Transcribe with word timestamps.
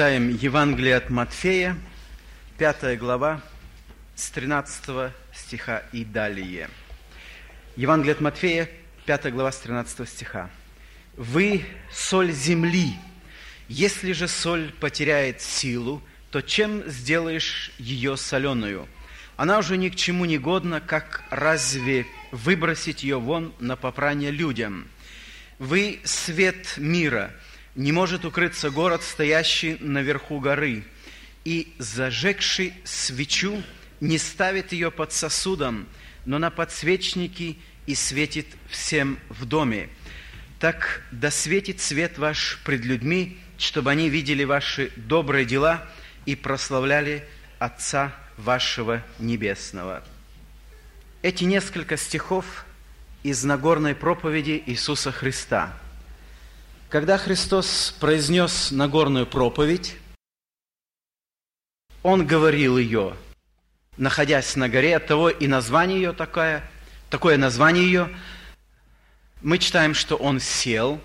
читаем 0.00 0.34
Евангелие 0.34 0.96
от 0.96 1.10
Матфея, 1.10 1.76
5 2.56 2.98
глава, 2.98 3.42
с 4.16 4.30
13 4.30 5.12
стиха 5.34 5.82
и 5.92 6.06
далее. 6.06 6.70
Евангелие 7.76 8.14
от 8.14 8.22
Матфея, 8.22 8.70
5 9.04 9.30
глава, 9.30 9.52
с 9.52 9.58
13 9.58 10.08
стиха. 10.08 10.48
«Вы– 11.18 11.66
соль 11.92 12.32
земли. 12.32 12.94
Если 13.68 14.12
же 14.12 14.26
соль 14.26 14.72
потеряет 14.80 15.42
силу, 15.42 16.00
то 16.30 16.40
чем 16.40 16.82
сделаешь 16.88 17.70
ее 17.76 18.16
соленую? 18.16 18.88
Она 19.36 19.58
уже 19.58 19.76
ни 19.76 19.90
к 19.90 19.96
чему 19.96 20.24
не 20.24 20.38
годна, 20.38 20.80
как 20.80 21.24
разве 21.28 22.06
выбросить 22.32 23.02
ее 23.02 23.20
вон 23.20 23.52
на 23.60 23.76
попрание 23.76 24.30
людям? 24.30 24.88
Вы– 25.58 26.00
свет 26.04 26.78
мира– 26.78 27.32
не 27.74 27.92
может 27.92 28.24
укрыться 28.24 28.70
город, 28.70 29.02
стоящий 29.02 29.76
наверху 29.80 30.40
горы, 30.40 30.84
и, 31.44 31.72
зажегший 31.78 32.74
свечу, 32.84 33.62
не 34.00 34.18
ставит 34.18 34.72
ее 34.72 34.90
под 34.90 35.12
сосудом, 35.12 35.86
но 36.24 36.38
на 36.38 36.50
подсвечники 36.50 37.58
и 37.86 37.94
светит 37.94 38.46
всем 38.68 39.18
в 39.28 39.46
доме. 39.46 39.88
Так 40.58 41.02
да 41.10 41.30
светит 41.30 41.80
свет 41.80 42.18
ваш 42.18 42.60
пред 42.64 42.84
людьми, 42.84 43.38
чтобы 43.56 43.90
они 43.90 44.08
видели 44.10 44.44
ваши 44.44 44.90
добрые 44.96 45.44
дела 45.46 45.86
и 46.26 46.36
прославляли 46.36 47.26
Отца 47.58 48.14
вашего 48.36 49.02
Небесного. 49.18 50.02
Эти 51.22 51.44
несколько 51.44 51.96
стихов 51.96 52.64
из 53.22 53.44
Нагорной 53.44 53.94
проповеди 53.94 54.62
Иисуса 54.66 55.12
Христа– 55.12 55.74
когда 56.90 57.18
Христос 57.18 57.94
произнес 58.00 58.72
Нагорную 58.72 59.24
проповедь, 59.24 59.96
Он 62.02 62.26
говорил 62.26 62.78
ее, 62.78 63.14
находясь 63.96 64.56
на 64.56 64.68
горе, 64.68 64.96
от 64.96 65.06
того 65.06 65.30
и 65.30 65.46
название 65.46 66.02
ее 66.02 66.12
такое, 66.12 66.68
такое 67.08 67.36
название 67.36 67.84
ее. 67.84 68.16
Мы 69.40 69.58
читаем, 69.58 69.94
что 69.94 70.16
Он 70.16 70.40
сел, 70.40 71.00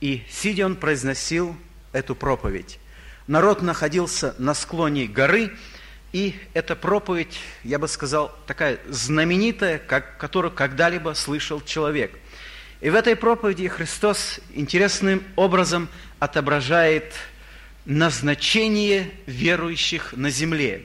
и 0.00 0.22
сидя 0.30 0.66
Он 0.66 0.76
произносил 0.76 1.56
эту 1.92 2.14
проповедь. 2.14 2.78
Народ 3.26 3.62
находился 3.62 4.36
на 4.38 4.54
склоне 4.54 5.06
горы, 5.06 5.50
и 6.12 6.38
эта 6.54 6.76
проповедь, 6.76 7.40
я 7.64 7.80
бы 7.80 7.88
сказал, 7.88 8.36
такая 8.46 8.78
знаменитая, 8.88 9.78
как, 9.78 10.16
которую 10.16 10.52
когда-либо 10.52 11.14
слышал 11.14 11.60
человек– 11.60 12.16
и 12.80 12.88
в 12.88 12.94
этой 12.94 13.14
проповеди 13.14 13.68
Христос 13.68 14.40
интересным 14.54 15.22
образом 15.36 15.88
отображает 16.18 17.14
назначение 17.84 19.10
верующих 19.26 20.12
на 20.14 20.30
земле. 20.30 20.84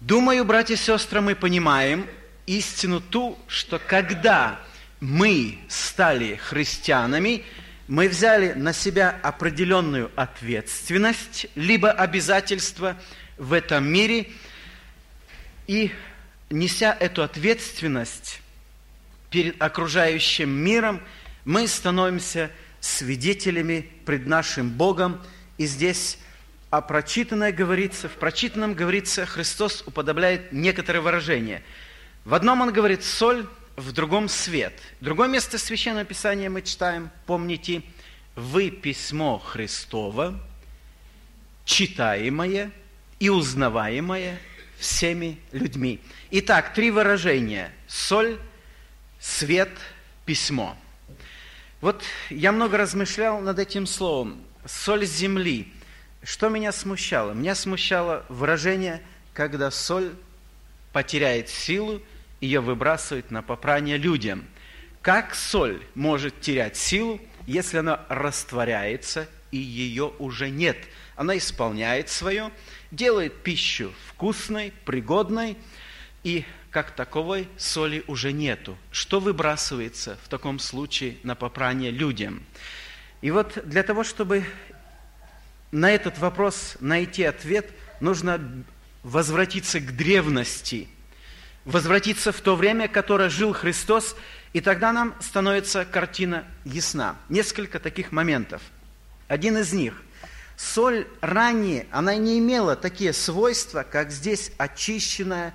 Думаю, 0.00 0.44
братья 0.44 0.74
и 0.74 0.78
сестры, 0.78 1.20
мы 1.20 1.34
понимаем 1.34 2.06
истину 2.46 3.00
ту, 3.00 3.38
что 3.48 3.78
когда 3.78 4.60
мы 5.00 5.58
стали 5.68 6.36
христианами, 6.36 7.44
мы 7.88 8.08
взяли 8.08 8.52
на 8.52 8.72
себя 8.72 9.18
определенную 9.22 10.12
ответственность, 10.14 11.48
либо 11.56 11.90
обязательство 11.90 12.96
в 13.36 13.52
этом 13.52 13.84
мире, 13.86 14.28
и 15.66 15.90
неся 16.50 16.96
эту 16.98 17.22
ответственность, 17.22 18.40
перед 19.30 19.60
окружающим 19.62 20.50
миром, 20.50 21.00
мы 21.44 21.66
становимся 21.66 22.50
свидетелями 22.80 23.88
пред 24.04 24.26
нашим 24.26 24.70
Богом. 24.70 25.22
И 25.56 25.66
здесь 25.66 26.18
о 26.70 26.80
прочитанное 26.80 27.52
говорится, 27.52 28.08
в 28.08 28.12
прочитанном 28.12 28.74
говорится, 28.74 29.26
Христос 29.26 29.82
уподобляет 29.86 30.52
некоторые 30.52 31.02
выражения. 31.02 31.62
В 32.24 32.34
одном 32.34 32.60
он 32.60 32.72
говорит 32.72 33.04
«соль», 33.04 33.46
в 33.76 33.92
другом 33.92 34.28
«свет». 34.28 34.74
Другое 35.00 35.28
место 35.28 35.56
Священного 35.56 36.04
Писания 36.04 36.50
мы 36.50 36.62
читаем, 36.62 37.10
помните, 37.26 37.82
«Вы 38.36 38.70
письмо 38.70 39.38
Христово, 39.38 40.38
читаемое 41.64 42.70
и 43.18 43.28
узнаваемое 43.30 44.38
всеми 44.78 45.38
людьми». 45.52 46.00
Итак, 46.30 46.74
три 46.74 46.90
выражения– 46.90 47.72
соль, 47.88 48.38
свет, 49.20 49.70
письмо. 50.24 50.76
Вот 51.80 52.02
я 52.30 52.52
много 52.52 52.76
размышлял 52.78 53.40
над 53.40 53.58
этим 53.58 53.86
словом. 53.86 54.42
Соль 54.66 55.06
земли. 55.06 55.72
Что 56.22 56.48
меня 56.48 56.72
смущало? 56.72 57.32
Меня 57.32 57.54
смущало 57.54 58.26
выражение, 58.28 59.02
когда 59.32 59.70
соль 59.70 60.12
потеряет 60.92 61.48
силу, 61.48 62.02
ее 62.40 62.60
выбрасывают 62.60 63.30
на 63.30 63.42
попрание 63.42 63.96
людям. 63.96 64.44
Как 65.02 65.34
соль 65.34 65.82
может 65.94 66.40
терять 66.40 66.76
силу, 66.76 67.20
если 67.46 67.78
она 67.78 68.04
растворяется 68.08 69.28
и 69.50 69.56
ее 69.56 70.12
уже 70.18 70.50
нет? 70.50 70.76
Она 71.16 71.38
исполняет 71.38 72.10
свое, 72.10 72.50
делает 72.90 73.42
пищу 73.42 73.92
вкусной, 74.08 74.72
пригодной, 74.84 75.56
и 76.22 76.44
как 76.70 76.92
таковой 76.92 77.48
соли 77.56 78.04
уже 78.06 78.32
нету. 78.32 78.76
Что 78.92 79.20
выбрасывается 79.20 80.18
в 80.24 80.28
таком 80.28 80.58
случае 80.58 81.16
на 81.22 81.34
попрание 81.34 81.90
людям? 81.90 82.44
И 83.22 83.30
вот 83.30 83.58
для 83.64 83.82
того, 83.82 84.04
чтобы 84.04 84.44
на 85.72 85.90
этот 85.90 86.18
вопрос 86.18 86.76
найти 86.80 87.24
ответ, 87.24 87.70
нужно 88.00 88.40
возвратиться 89.02 89.80
к 89.80 89.96
древности, 89.96 90.88
возвратиться 91.64 92.32
в 92.32 92.40
то 92.40 92.56
время, 92.56 92.88
которое 92.88 93.28
жил 93.28 93.52
Христос, 93.52 94.16
и 94.52 94.60
тогда 94.60 94.92
нам 94.92 95.14
становится 95.20 95.84
картина 95.84 96.44
ясна. 96.64 97.16
Несколько 97.28 97.78
таких 97.78 98.12
моментов. 98.12 98.62
Один 99.28 99.58
из 99.58 99.72
них. 99.72 100.02
Соль 100.56 101.06
ранее, 101.20 101.86
она 101.90 102.16
не 102.16 102.38
имела 102.38 102.76
такие 102.76 103.12
свойства, 103.12 103.82
как 103.82 104.10
здесь 104.10 104.52
очищенная, 104.58 105.54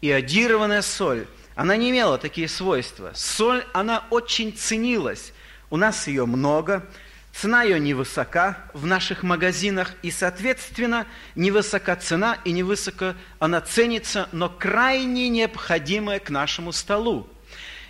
Иодированная 0.00 0.82
соль, 0.82 1.26
она 1.54 1.76
не 1.76 1.90
имела 1.90 2.18
такие 2.18 2.48
свойства. 2.48 3.12
Соль, 3.14 3.64
она 3.72 4.04
очень 4.10 4.54
ценилась. 4.54 5.32
У 5.70 5.76
нас 5.76 6.06
ее 6.06 6.26
много, 6.26 6.86
цена 7.32 7.62
ее 7.62 7.80
невысока 7.80 8.58
в 8.74 8.86
наших 8.86 9.22
магазинах, 9.22 9.94
и, 10.02 10.10
соответственно, 10.10 11.06
невысока 11.34 11.96
цена 11.96 12.38
и 12.44 12.52
невысоко 12.52 13.16
она 13.38 13.60
ценится, 13.62 14.28
но 14.32 14.50
крайне 14.50 15.28
необходимая 15.28 16.18
к 16.18 16.30
нашему 16.30 16.72
столу. 16.72 17.28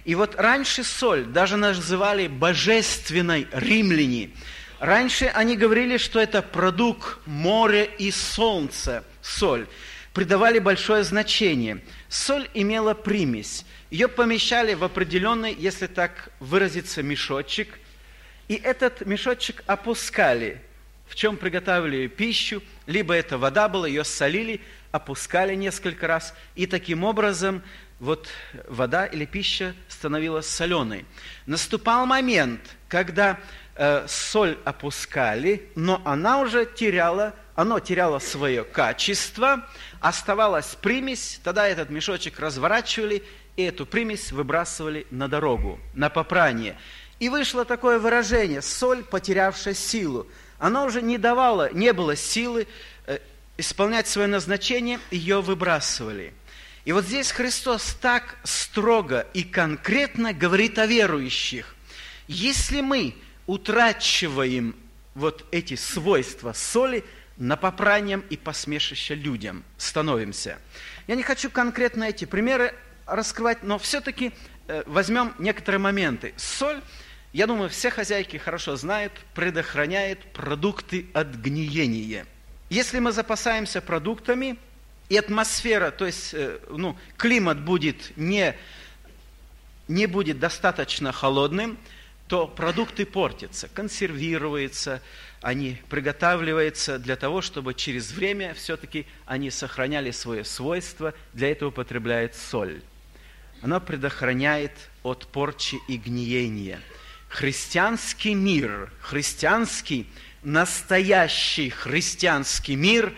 И 0.05 0.15
вот 0.15 0.37
раньше 0.37 0.85
соль 0.85 1.25
даже 1.25 1.57
называли 1.57 2.29
божественной 2.29 3.49
римляне. 3.51 4.31
Раньше 4.79 5.27
они 5.27 5.57
говорили, 5.57 5.97
что 5.97 6.21
это 6.21 6.43
продукт 6.43 7.19
моря 7.27 7.83
и 7.83 8.13
солнца, 8.13 9.03
соль 9.23 9.67
придавали 10.17 10.59
большое 10.61 11.05
значение. 11.05 11.83
Соль 12.09 12.49
имела 12.55 12.95
примесь. 12.95 13.67
Ее 13.91 14.09
помещали 14.09 14.73
в 14.73 14.83
определенный, 14.83 15.55
если 15.55 15.89
так 15.89 16.31
выразиться, 16.41 17.03
мешочек. 17.03 17.79
И 18.49 18.55
этот 18.55 19.05
мешочек 19.05 19.63
опускали, 19.67 20.63
в 21.07 21.17
чем 21.17 21.37
приготавливали 21.37 22.07
пищу, 22.07 22.63
либо 22.87 23.13
это 23.13 23.37
вода 23.37 23.69
была, 23.69 23.87
ее 23.87 24.05
солили, 24.05 24.63
опускали 24.91 25.55
несколько 25.55 26.07
раз. 26.07 26.33
И 26.55 26.65
таким 26.65 27.05
образом 27.05 27.63
вот 28.01 28.27
вода 28.69 29.05
или 29.05 29.27
пища 29.27 29.75
становилась 29.87 30.47
соленой. 30.47 31.05
Наступал 31.45 32.07
момент, 32.07 32.63
когда 32.89 33.39
э, 33.75 34.07
соль 34.09 34.57
опускали, 34.65 35.69
но 35.75 36.01
она 36.07 36.41
уже 36.41 36.65
теряла 36.65 37.35
оно 37.57 37.81
теряло 37.81 38.19
свое 38.19 38.63
качество, 38.65 39.67
оставалась 40.01 40.77
примесь, 40.81 41.41
тогда 41.43 41.67
этот 41.67 41.89
мешочек 41.91 42.39
разворачивали, 42.39 43.25
и 43.57 43.63
эту 43.63 43.87
примесь 43.87 44.31
выбрасывали 44.31 45.07
на 45.11 45.27
дорогу, 45.27 45.81
на 45.95 46.11
попрание. 46.11 46.79
И 47.19 47.31
вышло 47.31 47.65
такое 47.65 47.99
выражение– 47.99 48.61
соль, 48.63 49.03
потерявшая 49.03 49.73
силу. 49.73 50.27
Она 50.59 50.85
уже 50.85 51.01
не 51.01 51.17
давала, 51.17 51.73
не 51.73 51.95
было 51.95 52.15
силы 52.15 52.69
э, 53.07 53.19
исполнять 53.57 54.07
свое 54.07 54.29
назначение, 54.29 55.01
ее 55.11 55.41
выбрасывали. 55.41 56.35
И 56.85 56.93
вот 56.93 57.07
здесь 57.07 57.33
Христос 57.33 57.97
так 58.01 58.37
строго 58.45 59.27
и 59.33 59.43
конкретно 59.45 60.35
говорит 60.35 60.79
о 60.79 60.85
верующих. 60.85 61.75
Если 62.29 62.83
мы 62.83 63.17
утрачиваем 63.47 64.77
вот 65.15 65.47
эти 65.51 65.75
свойства 65.75 66.53
соли, 66.53 67.03
на 67.37 67.57
попранием 67.57 68.25
и 68.31 68.37
посмешище 68.37 69.15
людям 69.15 69.65
становимся. 69.77 70.59
Я 71.07 71.17
не 71.17 71.23
хочу 71.23 71.51
конкретно 71.51 72.05
эти 72.05 72.25
примеры 72.25 72.75
раскрывать, 73.07 73.63
но 73.63 73.79
все-таки 73.79 74.33
э, 74.69 74.83
возьмем 74.87 75.35
некоторые 75.39 75.81
моменты. 75.81 76.35
Соль 76.37 76.81
я 77.33 77.47
думаю, 77.47 77.69
все 77.69 77.91
хозяйки 77.91 78.39
хорошо 78.39 78.77
знают, 78.77 79.13
предохраняет 79.35 80.33
продукты 80.33 81.07
от 81.13 81.35
гниения. 81.35 82.27
Если 82.71 82.99
мы 82.99 83.13
запасаемся 83.13 83.83
продуктами, 83.83 84.57
и 85.09 85.17
атмосфера, 85.17 85.91
то 85.91 86.07
есть 86.07 86.35
э, 86.35 86.59
ну, 86.71 86.97
климат 87.17 87.61
будет 87.61 88.17
не, 88.17 88.57
не 89.87 90.07
будет 90.07 90.39
достаточно 90.39 91.13
холодным, 91.13 91.79
то 92.29 92.49
продукты 92.49 93.07
портятся, 93.07 93.69
консервируются, 93.69 95.01
они 95.43 95.79
приготавливаются 95.89 96.99
для 96.99 97.15
того, 97.15 97.41
чтобы 97.41 97.75
через 97.75 98.11
время 98.11 98.55
все-таки 98.55 99.07
они 99.27 99.51
сохраняли 99.51 100.11
свое 100.11 100.45
свойство, 100.45 101.15
для 101.35 101.53
этого 101.53 101.69
употребляет 101.69 102.35
соль. 102.35 102.83
Она 103.63 103.79
предохраняет 103.79 104.73
от 105.03 105.27
порчи 105.29 105.77
и 105.89 105.97
гниения. 105.97 106.81
Христианский 107.29 108.35
мир, 108.35 108.93
христианский, 109.01 110.09
настоящий 110.43 111.71
христианский 111.71 112.77
мир 112.77 113.15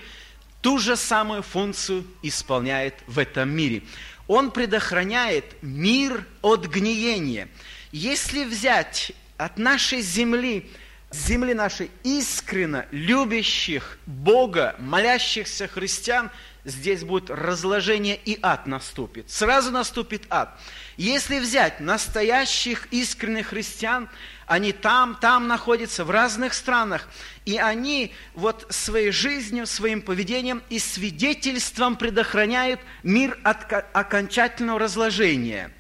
ту 0.61 0.79
же 0.79 0.97
самую 0.97 1.43
функцию 1.43 2.05
исполняет 2.23 2.95
в 3.07 3.19
этом 3.19 3.49
мире. 3.51 3.83
Он 4.27 4.51
предохраняет 4.51 5.45
мир 5.63 6.27
от 6.43 6.67
гниения– 6.67 7.49
если 7.93 8.45
взять 8.45 9.13
от 9.37 9.59
нашей 9.59 10.01
земли, 10.03 10.71
земли 11.11 11.55
нашей 11.55 11.91
искренно 12.03 12.87
любящих 12.91 13.99
Бога, 14.07 14.77
молящихся 14.79 15.69
христиан, 15.69 16.31
здесь 16.65 17.03
будет 17.03 17.31
разложение 17.31 18.19
и 18.23 18.39
ад 18.43 18.67
наступит. 18.67 19.31
Сразу 19.31 19.71
наступит 19.71 20.25
ад. 20.29 20.59
Если 20.99 21.39
взять 21.39 21.81
настоящих 21.81 22.89
искренних 22.91 23.49
христиан, 23.49 24.11
они 24.47 24.73
там, 24.73 25.15
там 25.15 25.47
находятся, 25.47 26.05
в 26.05 26.11
разных 26.11 26.53
странах, 26.53 27.09
и 27.47 27.57
они 27.57 28.13
вот 28.35 28.67
своей 28.71 29.13
жизнью, 29.13 29.67
своим 29.67 30.03
поведением 30.03 30.63
и 30.69 30.79
свидетельством 30.79 31.97
предохраняют 31.97 32.81
мир 33.03 33.39
от 33.45 33.73
окончательного 33.95 34.79
разложения– 34.79 35.73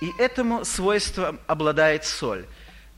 и 0.00 0.12
этому 0.18 0.64
свойством 0.64 1.40
обладает 1.46 2.04
соль. 2.04 2.46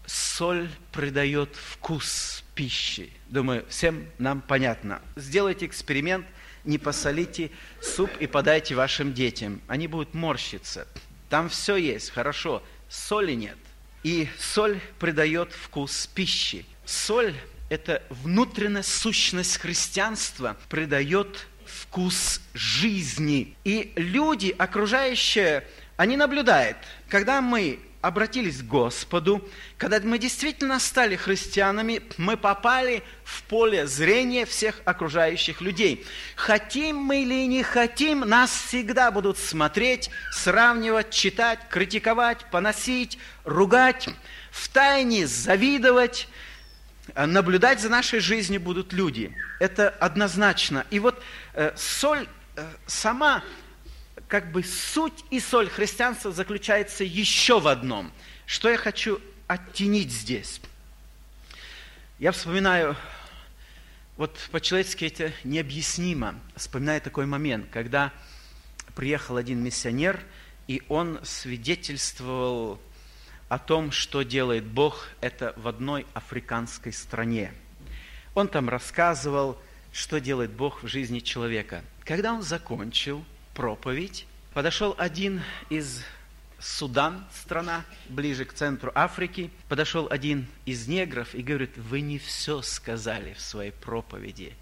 Соль 0.06 0.69
придает 0.93 1.55
вкус 1.55 2.44
пищи. 2.55 3.11
Думаю, 3.29 3.64
всем 3.69 4.06
нам 4.19 4.41
понятно. 4.41 5.00
Сделайте 5.17 5.67
эксперимент, 5.67 6.26
не 6.64 6.79
посолите 6.79 7.50
суп 7.81 8.11
и 8.19 8.26
подайте 8.26 8.75
вашим 8.75 9.14
детям. 9.14 9.61
Они 9.67 9.87
будут 9.87 10.14
морщиться. 10.14 10.87
Там 11.29 11.49
все 11.49 11.76
есть, 11.76 12.11
хорошо, 12.11 12.62
соли 12.88 13.32
нет. 13.32 13.56
И 14.02 14.29
соль 14.38 14.81
придает 14.99 15.52
вкус 15.52 16.08
пищи. 16.08 16.67
Соль– 16.85 17.35
это 17.70 18.02
внутренняя 18.11 18.82
сущность 18.82 19.58
христианства, 19.58 20.56
придает 20.69 21.47
вкус 21.64 22.41
жизни. 22.52 23.55
И 23.64 23.93
люди, 23.94 24.55
окружающие 24.58 25.64
они 26.00 26.17
наблюдают, 26.17 26.79
когда 27.11 27.43
мы 27.43 27.79
обратились 28.00 28.62
к 28.62 28.64
Господу, 28.64 29.47
когда 29.76 30.00
мы 30.00 30.19
действительно 30.19 30.81
стали 30.81 31.14
христианами, 31.14 32.00
мы 32.17 32.38
попали 32.38 33.02
в 33.23 33.43
поле 33.43 33.87
зрения 33.87 34.47
всех 34.47 34.81
окружающих 34.87 35.61
людей. 35.61 36.06
Хотим 36.37 36.97
мы 36.97 37.20
или 37.20 37.47
не 37.47 37.62
хотим, 37.62 38.20
нас 38.20 38.50
всегда 38.50 39.11
будут 39.11 39.37
смотреть, 39.37 40.08
сравнивать, 40.32 41.11
читать, 41.11 41.58
критиковать, 41.69 42.47
поносить, 42.50 43.19
ругать, 43.44 44.08
в 44.52 44.70
тайне 44.70 45.26
завидовать, 45.26 46.29
наблюдать 47.14 47.79
за 47.79 47.91
нашей 47.91 48.20
жизнью 48.20 48.62
будут 48.62 48.94
люди. 48.94 49.37
Это 49.58 49.91
однозначно. 49.91 50.87
И 50.88 50.99
вот 50.99 51.23
э, 51.52 51.75
соль 51.76 52.26
э, 52.56 52.67
сама 52.87 53.44
как 54.30 54.52
бы 54.52 54.62
суть 54.62 55.24
и 55.30 55.40
соль 55.40 55.68
христианства 55.68 56.30
заключается 56.30 57.02
еще 57.02 57.58
в 57.58 57.66
одном. 57.66 58.12
Что 58.46 58.70
я 58.70 58.76
хочу 58.76 59.20
оттенить 59.48 60.12
здесь? 60.12 60.60
Я 62.20 62.30
вспоминаю, 62.30 62.96
вот 64.16 64.38
по-человечески 64.52 65.06
это 65.06 65.32
необъяснимо, 65.42 66.38
вспоминаю 66.54 67.00
такой 67.00 67.26
момент, 67.26 67.66
когда 67.72 68.12
приехал 68.94 69.36
один 69.36 69.64
миссионер, 69.64 70.20
и 70.68 70.80
он 70.88 71.18
свидетельствовал 71.24 72.80
о 73.48 73.58
том, 73.58 73.90
что 73.90 74.22
делает 74.22 74.64
Бог, 74.64 75.08
это 75.20 75.54
в 75.56 75.66
одной 75.66 76.06
африканской 76.14 76.92
стране. 76.92 77.52
Он 78.36 78.46
там 78.46 78.68
рассказывал, 78.68 79.60
что 79.90 80.20
делает 80.20 80.52
Бог 80.52 80.84
в 80.84 80.86
жизни 80.86 81.18
человека. 81.18 81.82
Когда 82.04 82.32
он 82.32 82.42
закончил– 82.42 83.24
проповедь, 83.55 84.26
подошел 84.55 84.94
один 84.99 85.43
из 85.69 86.02
Судан, 86.61 87.25
страна, 87.32 87.85
ближе 88.08 88.44
к 88.44 88.52
центру 88.52 88.93
Африки, 88.94 89.50
подошел 89.69 90.06
один 90.11 90.47
из 90.67 90.88
негров 90.88 91.35
и 91.35 91.43
говорит, 91.43 91.76
вы 91.79 92.02
не 92.02 92.19
все 92.19 92.61
сказали 92.61 93.32
в 93.32 93.41
своей 93.41 93.70
проповеди. 93.70 94.55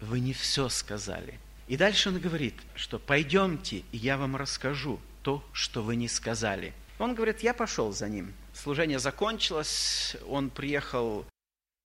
Вы 0.00 0.20
не 0.20 0.32
все 0.32 0.68
сказали. 0.68 1.38
И 1.66 1.76
дальше 1.76 2.10
он 2.10 2.20
говорит, 2.20 2.54
что 2.76 2.98
пойдемте, 2.98 3.82
и 3.90 3.96
я 3.96 4.16
вам 4.16 4.36
расскажу 4.36 5.00
то, 5.22 5.42
что 5.52 5.82
вы 5.82 5.96
не 5.96 6.08
сказали. 6.08 6.72
Он 6.98 7.14
говорит, 7.14 7.40
я 7.40 7.54
пошел 7.54 7.92
за 7.92 8.08
ним. 8.08 8.32
Служение 8.52 9.00
закончилось, 9.00 10.16
он 10.28 10.50
приехал, 10.50 11.26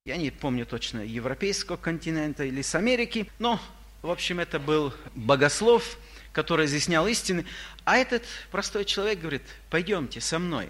я 0.06 0.18
не 0.18 0.30
помню 0.30 0.68
точно, 0.68 1.00
европейского 1.00 1.78
континента 1.78 2.44
или 2.44 2.62
с 2.62 2.76
Америки, 2.76 3.32
но 3.40 3.60
в 4.02 4.10
общем, 4.10 4.40
это 4.40 4.60
был 4.60 4.94
богослов, 5.16 5.98
который 6.32 6.66
изъяснял 6.66 7.08
истины. 7.08 7.46
А 7.84 7.98
этот 7.98 8.24
простой 8.52 8.86
человек 8.86 9.20
говорит, 9.20 9.44
пойдемте 9.70 10.22
со 10.22 10.40
мной. 10.40 10.70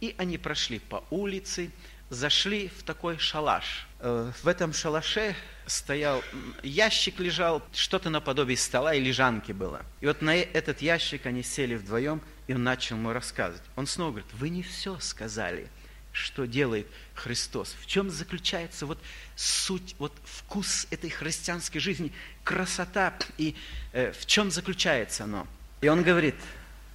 И 0.00 0.14
они 0.18 0.38
прошли 0.38 0.78
по 0.78 1.04
улице, 1.10 1.70
зашли 2.08 2.68
в 2.68 2.82
такой 2.82 3.18
шалаш. 3.18 3.86
Э, 3.98 4.32
в 4.42 4.48
этом 4.48 4.72
шалаше 4.72 5.36
стоял 5.66 6.22
ящик 6.62 7.20
лежал, 7.20 7.62
что-то 7.72 8.10
наподобие 8.10 8.56
стола 8.56 8.94
и 8.94 9.00
лежанки 9.00 9.52
было. 9.52 9.82
И 10.00 10.06
вот 10.06 10.22
на 10.22 10.34
этот 10.36 10.80
ящик 10.80 11.26
они 11.26 11.42
сели 11.42 11.74
вдвоем, 11.74 12.22
и 12.46 12.54
он 12.54 12.64
начал 12.64 12.96
ему 12.96 13.12
рассказывать. 13.12 13.62
Он 13.76 13.86
снова 13.86 14.10
говорит, 14.10 14.32
вы 14.32 14.48
не 14.48 14.62
все 14.62 14.98
сказали– 15.00 15.68
что 16.12 16.46
делает 16.46 16.86
Христос, 17.14 17.76
в 17.80 17.86
чем 17.86 18.10
заключается 18.10 18.86
вот 18.86 18.98
суть, 19.36 19.94
вот 19.98 20.12
вкус 20.24 20.86
этой 20.90 21.10
христианской 21.10 21.80
жизни, 21.80 22.12
красота, 22.42 23.14
и 23.38 23.54
э, 23.92 24.12
в 24.12 24.26
чем 24.26 24.50
заключается 24.50 25.24
оно. 25.24 25.46
И 25.80 25.88
он 25.88 26.02
говорит, 26.02 26.34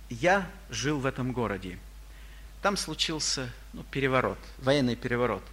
я 0.10 0.50
жил 0.70 1.00
в 1.00 1.06
этом 1.06 1.32
городе, 1.32 1.80
там 2.62 2.78
случился 2.78 3.52
ну, 3.74 3.84
переворот, 3.84 4.40
военный 4.58 4.96
переворот. 4.96 5.44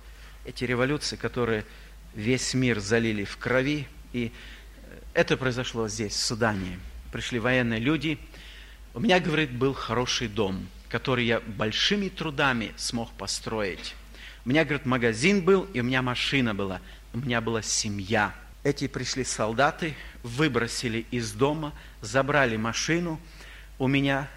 Эти 0.44 0.64
революции, 0.64 1.16
которые 1.16 1.64
весь 2.14 2.54
мир 2.54 2.80
залили 2.80 3.24
в 3.24 3.36
крови, 3.36 3.86
и 4.12 4.32
э, 4.32 4.98
это 5.14 5.36
произошло 5.36 5.88
здесь, 5.88 6.14
в 6.14 6.18
Судане. 6.18 6.80
Пришли 7.12 7.38
военные 7.38 7.78
люди. 7.78 8.18
У 8.94 9.00
меня, 9.00 9.20
говорит, 9.20 9.52
был 9.52 9.72
хороший 9.72 10.28
дом– 10.28 10.66
который 10.92 11.24
я 11.24 11.40
большими 11.40 12.10
трудами 12.10 12.74
смог 12.76 13.10
построить. 13.12 13.94
У 14.44 14.50
меня, 14.50 14.62
говорит, 14.62 14.84
магазин 14.84 15.42
был, 15.42 15.62
и 15.72 15.80
у 15.80 15.84
меня 15.84 16.02
машина 16.02 16.54
была. 16.54 16.82
У 17.14 17.18
меня 17.18 17.40
была 17.40 17.62
семья. 17.62 18.34
Эти 18.62 18.88
пришли 18.88 19.24
солдаты, 19.24 19.94
выбросили 20.22 21.06
из 21.10 21.32
дома, 21.32 21.72
забрали 22.02 22.58
машину. 22.58 23.18
У 23.78 23.88
меня 23.88 24.28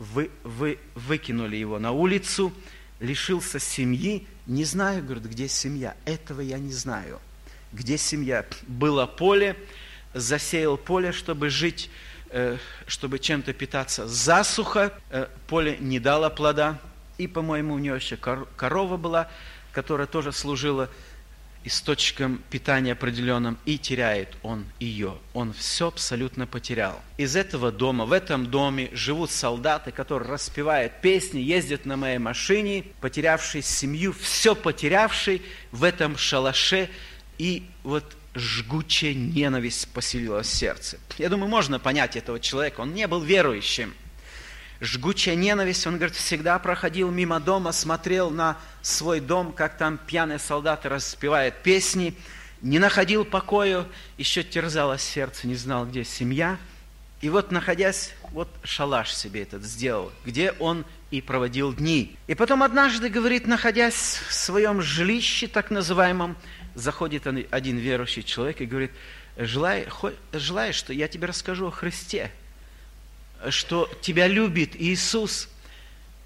вы, 0.00 0.32
вы, 0.42 0.80
выкинули 0.96 1.54
его 1.54 1.78
на 1.78 1.92
улицу, 1.92 2.52
лишился 2.98 3.60
семьи. 3.60 4.26
Не 4.48 4.64
знаю, 4.64 5.04
говорит, 5.04 5.26
где 5.26 5.46
семья. 5.46 5.94
Этого 6.04 6.40
я 6.40 6.58
не 6.58 6.72
знаю. 6.72 7.20
Где 7.72 7.96
семья? 7.96 8.44
Было 8.66 9.06
поле, 9.06 9.56
засеял 10.14 10.76
поле, 10.76 11.12
чтобы 11.12 11.48
жить 11.48 11.90
чтобы 12.86 13.18
чем-то 13.18 13.52
питаться. 13.52 14.06
Засуха, 14.06 14.92
э, 15.10 15.26
поле 15.46 15.76
не 15.80 16.00
дало 16.00 16.30
плода. 16.30 16.78
И, 17.18 17.26
по-моему, 17.26 17.74
у 17.74 17.78
него 17.78 17.96
еще 17.96 18.16
корова 18.16 18.96
была, 18.96 19.28
которая 19.72 20.06
тоже 20.06 20.32
служила 20.32 20.88
источником 21.64 22.42
питания 22.50 22.92
определенным, 22.92 23.58
и 23.64 23.78
теряет 23.78 24.36
он 24.42 24.64
ее. 24.80 25.14
Он 25.32 25.52
все 25.52 25.88
абсолютно 25.88 26.46
потерял. 26.46 27.00
Из 27.18 27.36
этого 27.36 27.70
дома, 27.70 28.04
в 28.04 28.12
этом 28.12 28.50
доме 28.50 28.90
живут 28.92 29.30
солдаты, 29.30 29.92
которые 29.92 30.28
распевают 30.30 31.00
песни, 31.00 31.38
ездят 31.38 31.86
на 31.86 31.96
моей 31.96 32.18
машине, 32.18 32.86
потерявшие 33.00 33.62
семью, 33.62 34.12
все 34.12 34.54
потерявший 34.54 35.42
в 35.70 35.84
этом 35.84 36.16
шалаше. 36.16 36.90
И 37.38 37.64
вот 37.84 38.16
жгучая 38.34 39.14
ненависть 39.14 39.88
поселилась 39.92 40.46
в 40.46 40.54
сердце. 40.54 40.98
Я 41.18 41.28
думаю, 41.28 41.48
можно 41.48 41.78
понять 41.78 42.16
этого 42.16 42.40
человека. 42.40 42.80
Он 42.80 42.94
не 42.94 43.06
был 43.06 43.20
верующим. 43.20 43.94
жгучая 44.80 45.36
ненависть. 45.36 45.86
Он 45.86 45.96
говорит, 45.96 46.16
всегда 46.16 46.58
проходил 46.58 47.10
мимо 47.10 47.40
дома, 47.40 47.72
смотрел 47.72 48.30
на 48.30 48.58
свой 48.82 49.20
дом, 49.20 49.52
как 49.52 49.78
там 49.78 49.98
пьяные 49.98 50.38
солдаты 50.38 50.88
распевают 50.88 51.62
песни, 51.62 52.14
не 52.62 52.78
находил 52.78 53.24
покоя, 53.24 53.86
еще 54.18 54.42
терзалось 54.42 55.02
сердце, 55.02 55.46
не 55.46 55.54
знал, 55.54 55.86
где 55.86 56.04
семья. 56.04 56.58
И 57.20 57.28
вот, 57.28 57.52
находясь, 57.52 58.12
вот 58.32 58.48
шалаш 58.64 59.14
себе 59.14 59.42
этот 59.42 59.62
сделал, 59.62 60.10
где 60.24 60.52
он 60.58 60.84
и 61.12 61.20
проводил 61.20 61.72
дни. 61.72 62.16
И 62.26 62.34
потом 62.34 62.64
однажды, 62.64 63.08
говорит, 63.08 63.46
находясь 63.46 64.20
в 64.28 64.34
своем 64.34 64.82
жилище, 64.82 65.46
так 65.46 65.70
называемом, 65.70 66.36
заходит 66.74 67.26
один 67.26 67.76
верующий 67.76 68.22
человек 68.22 68.60
и 68.60 68.66
говорит, 68.66 68.92
желаешь, 69.36 69.88
желаешь, 70.32 70.74
что 70.74 70.92
я 70.92 71.08
тебе 71.08 71.26
расскажу 71.26 71.68
о 71.68 71.70
Христе, 71.70 72.30
что 73.50 73.90
тебя 74.00 74.26
любит 74.26 74.76
Иисус, 74.76 75.48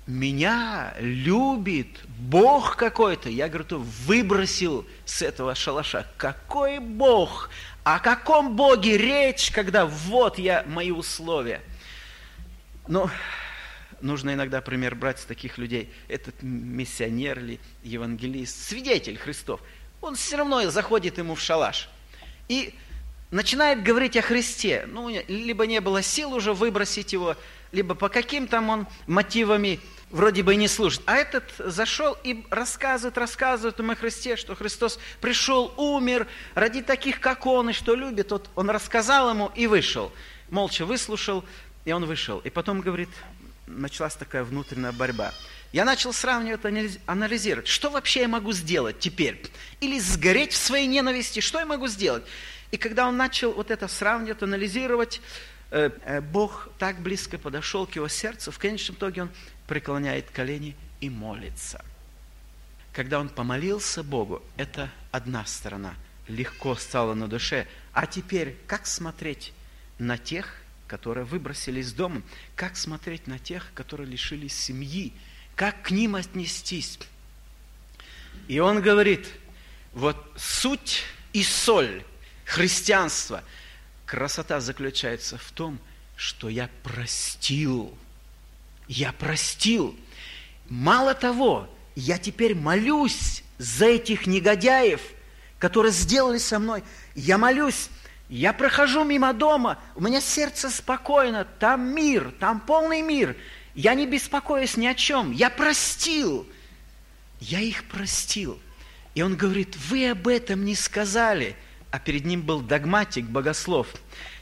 меня 0.07 0.95
любит 1.01 1.89
Бог 2.07 2.77
какой-то. 2.77 3.29
Я, 3.29 3.49
говорю, 3.49 3.65
то 3.65 3.79
выбросил 3.79 4.87
с 5.05 5.21
этого 5.23 5.55
шалаша. 5.55 6.07
Какой 6.17 6.79
Бог? 6.79 7.51
О 7.83 7.99
каком 7.99 8.55
Боге 8.55 8.97
речь, 8.97 9.51
когда 9.51 9.85
вот 9.85 10.39
я, 10.39 10.65
мои 10.69 10.93
условия? 10.93 11.61
Ну, 12.87 13.11
нужно 14.01 14.35
иногда 14.35 14.61
пример 14.61 14.95
брать 14.95 15.19
с 15.19 15.25
таких 15.25 15.59
людей. 15.59 15.93
Этот 16.07 16.41
миссионер 16.41 17.41
или 17.41 17.61
евангелист, 17.83 18.69
свидетель 18.69 19.19
Христов. 19.19 19.61
Он 20.01 20.15
все 20.15 20.37
равно 20.37 20.71
заходит 20.71 21.19
ему 21.19 21.35
в 21.35 21.41
шалаш. 21.41 21.89
И 22.49 22.75
начинает 23.31 23.83
говорить 23.83 24.17
о 24.17 24.23
Христе. 24.23 24.85
Ну, 24.87 25.09
либо 25.29 25.67
не 25.67 25.81
было 25.81 26.03
сил 26.03 26.33
уже 26.33 26.53
выбросить 26.53 27.13
его, 27.13 27.37
либо 27.73 27.95
по 27.95 28.09
каким 28.09 28.47
там 28.47 28.71
он 28.71 28.87
мотивами 29.07 29.81
вроде 30.11 30.43
бы 30.43 30.55
и 30.55 30.57
не 30.57 30.69
служит. 30.69 31.03
А 31.07 31.17
этот 31.17 31.45
зашел 31.59 32.17
и 32.23 32.45
рассказывает, 32.51 33.19
рассказывает 33.19 33.79
ему 33.79 33.93
о 33.93 33.97
Христе, 33.97 34.37
что 34.37 34.55
Христос 34.55 34.99
пришел, 35.21 35.73
умер 35.77 36.27
ради 36.55 36.83
таких, 36.83 37.21
как 37.21 37.47
он, 37.47 37.71
и 37.71 37.73
что 37.73 37.95
любит. 37.95 38.31
Вот 38.31 38.49
он 38.55 38.71
рассказал 38.71 39.31
ему 39.31 39.51
и 39.55 39.67
вышел. 39.67 40.13
Молча 40.49 40.85
выслушал, 40.85 41.45
и 41.85 41.93
он 41.93 42.05
вышел. 42.05 42.39
И 42.39 42.51
потом, 42.51 42.81
говорит, 42.81 43.11
началась 43.67 44.15
такая 44.15 44.45
внутренняя 44.45 44.93
борьба. 44.93 45.33
Я 45.77 45.85
начал 45.85 46.15
сравнивать, 46.15 46.99
анализировать, 47.05 47.69
что 47.69 47.91
вообще 47.91 48.23
я 48.23 48.29
могу 48.29 48.53
сделать 48.53 48.99
теперь? 48.99 49.43
Или 49.81 49.99
сгореть 50.01 50.55
в 50.55 50.57
своей 50.57 50.87
ненависти, 50.87 51.41
что 51.41 51.59
я 51.59 51.67
могу 51.67 51.87
сделать? 51.87 52.25
И 52.71 52.79
когда 52.79 53.07
он 53.07 53.19
начал 53.19 53.53
вот 53.53 53.71
это 53.71 53.87
сравнивать, 53.87 54.43
анализировать, 54.43 55.21
э, 55.71 55.91
э, 56.07 56.23
Бог 56.23 56.71
так 56.79 57.03
близко 57.03 57.37
подошел 57.37 57.87
к 57.87 57.95
его 57.95 58.09
сердцу, 58.09 58.53
в 58.53 58.59
конечном 58.59 58.97
итоге 58.97 59.25
он 59.25 59.31
преклоняет 59.69 60.31
колени 60.31 60.75
и 61.03 61.11
молится. 61.11 61.85
Когда 62.95 63.21
он 63.21 63.29
помолился 63.29 64.03
Богу, 64.03 64.43
это 64.57 64.91
одна 65.11 65.45
сторона, 65.45 65.93
легко 66.27 66.75
стало 66.77 67.13
на 67.13 67.29
душе. 67.29 67.67
А 67.93 68.07
теперь, 68.07 68.57
как 68.67 68.87
смотреть 68.87 69.53
на 69.99 70.17
тех, 70.17 70.57
которые 70.89 71.27
выбросили 71.27 71.81
из 71.81 71.93
дома, 71.93 72.23
как 72.55 72.79
смотреть 72.79 73.27
на 73.27 73.39
тех, 73.39 73.73
которые 73.75 74.09
лишились 74.09 74.59
семьи, 74.59 75.13
как 75.57 75.83
к 75.83 75.91
ним 75.91 76.15
отнестись. 76.15 76.99
И 78.47 78.61
он 78.61 78.81
говорит, 78.81 79.27
вот 79.95 80.17
суть 80.37 81.03
и 81.33 81.43
соль 81.43 82.05
христианства, 82.45 83.43
красота 84.05 84.61
заключается 84.61 85.39
в 85.39 85.51
том, 85.51 85.81
что 86.15 86.49
я 86.49 86.71
простил. 86.83 87.97
Я 88.87 89.13
простил. 89.13 89.97
Мало 90.69 91.15
того, 91.15 91.69
я 91.97 92.19
теперь 92.19 92.55
молюсь 92.55 93.43
за 93.59 93.87
этих 93.87 94.27
негодяев, 94.27 95.01
которые 95.59 95.93
сделали 95.93 96.39
со 96.39 96.59
мной. 96.59 96.85
Я 97.15 97.39
молюсь, 97.39 97.89
я 98.29 98.53
прохожу 98.53 99.05
мимо 99.05 99.33
дома, 99.33 99.79
у 99.95 100.03
меня 100.03 100.21
сердце 100.21 100.69
спокойно, 100.71 101.45
там 101.59 101.95
мир, 101.95 102.33
там 102.39 102.61
полный 102.61 103.01
мир. 103.01 103.37
Я 103.77 103.93
не 103.93 104.07
беспокоюсь 104.07 104.79
ни 104.79 104.87
о 104.87 104.95
чем, 104.95 105.33
я 105.33 105.51
простил. 105.51 106.49
Я 107.41 107.61
их 107.61 107.85
простил. 107.85 108.59
И 109.15 109.21
он 109.21 109.37
говорит, 109.37 109.77
вы 109.77 110.11
об 110.11 110.27
этом 110.29 110.65
не 110.65 110.75
сказали. 110.75 111.55
А 111.91 111.99
перед 111.99 112.25
ним 112.25 112.41
был 112.41 112.63
догматик, 112.63 113.27
богослов. 113.27 113.89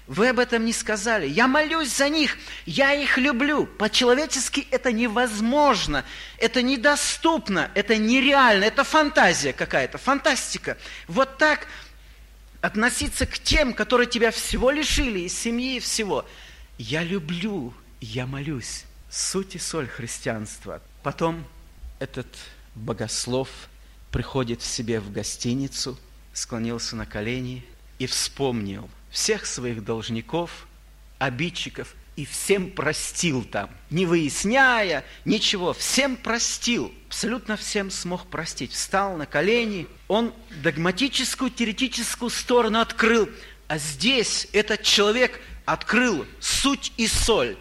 Вы 0.06 0.28
об 0.28 0.38
этом 0.38 0.64
не 0.64 0.72
сказали. 0.72 1.26
Я 1.26 1.48
молюсь 1.48 1.96
за 1.96 2.08
них, 2.08 2.36
я 2.64 2.92
их 2.94 3.18
люблю. 3.18 3.66
По-человечески 3.66 4.68
это 4.70 4.92
невозможно, 4.92 6.04
это 6.38 6.62
недоступно, 6.62 7.72
это 7.74 7.96
нереально, 7.96 8.64
это 8.64 8.84
фантазия 8.84 9.52
какая-то, 9.52 9.98
фантастика. 9.98 10.78
Вот 11.08 11.38
так 11.38 11.66
относиться 12.60 13.26
к 13.26 13.38
тем, 13.40 13.72
которые 13.72 14.06
тебя 14.06 14.30
всего 14.30 14.70
лишили, 14.70 15.20
из 15.20 15.36
семьи 15.36 15.76
и 15.76 15.80
всего. 15.80 16.24
Я 16.78 17.02
люблю, 17.02 17.74
я 18.00 18.26
молюсь. 18.26 18.84
Суть 19.16 19.54
и 19.54 19.58
соль 19.58 19.86
христианства. 19.86 20.82
Потом 21.04 21.44
этот 22.00 22.26
богослов 22.74 23.48
приходит 24.10 24.60
в 24.60 24.66
себе 24.66 24.98
в 24.98 25.12
гостиницу, 25.12 25.96
склонился 26.32 26.96
на 26.96 27.06
колени 27.06 27.64
и 28.00 28.06
вспомнил 28.06 28.90
всех 29.10 29.46
своих 29.46 29.84
должников, 29.84 30.66
обидчиков– 31.18 31.94
и 32.16 32.24
всем 32.24 32.70
простил 32.70 33.42
там, 33.44 33.70
не 33.90 34.06
выясняя 34.06 35.04
ничего, 35.24 35.72
всем 35.72 36.16
простил, 36.16 36.92
абсолютно 37.08 37.56
всем 37.56 37.90
смог 37.90 38.26
простить. 38.26 38.72
Встал 38.72 39.16
на 39.16 39.26
колени, 39.26 39.88
он 40.06 40.32
догматическую, 40.62 41.50
теоретическую 41.50 42.30
сторону 42.30 42.80
открыл, 42.80 43.28
а 43.66 43.78
здесь 43.78 44.48
этот 44.52 44.82
человек 44.82 45.40
открыл 45.64 46.26
суть 46.40 46.92
и 46.96 47.06
соль. 47.08 47.56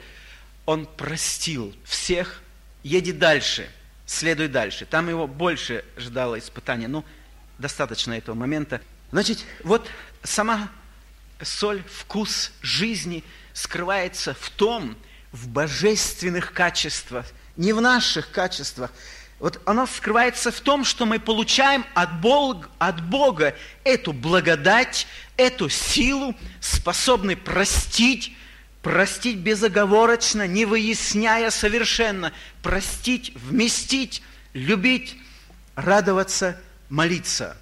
Он 0.65 0.85
простил 0.85 1.75
всех, 1.83 2.41
едет 2.83 3.19
дальше, 3.19 3.69
следуй 4.05 4.47
дальше. 4.47 4.85
Там 4.85 5.09
его 5.09 5.27
больше 5.27 5.83
ждало 5.97 6.39
испытания. 6.39 6.87
Ну, 6.87 7.03
достаточно 7.57 8.13
этого 8.13 8.35
момента. 8.35 8.81
Значит, 9.11 9.45
вот 9.63 9.89
сама 10.23 10.69
соль, 11.41 11.83
вкус 11.83 12.51
жизни– 12.61 13.23
скрывается 13.53 14.35
в 14.39 14.49
том, 14.49 14.95
в 15.31 15.47
божественных 15.47 16.53
качествах, 16.53 17.25
не 17.55 17.73
в 17.73 17.81
наших 17.81 18.31
качествах. 18.31 18.91
Вот 19.39 19.61
оно 19.65 19.87
скрывается 19.87 20.51
в 20.51 20.59
том, 20.61 20.83
что 20.83 21.05
мы 21.05 21.19
получаем 21.19 21.85
от 21.93 22.21
Бога, 22.21 22.67
от 22.77 23.03
Бога 23.03 23.55
эту 23.83 24.13
благодать, 24.13 25.07
эту 25.37 25.69
силу, 25.69 26.35
способны 26.59 27.35
простить, 27.35 28.35
простить 28.83 29.37
безоговорочно, 29.37 30.45
не 30.45 30.65
выясняя 30.65 31.49
совершенно, 31.49 32.33
простить, 32.61 33.33
вместить, 33.33 34.21
любить, 34.53 35.15
радоваться, 35.75 36.61
молиться. 36.89 37.57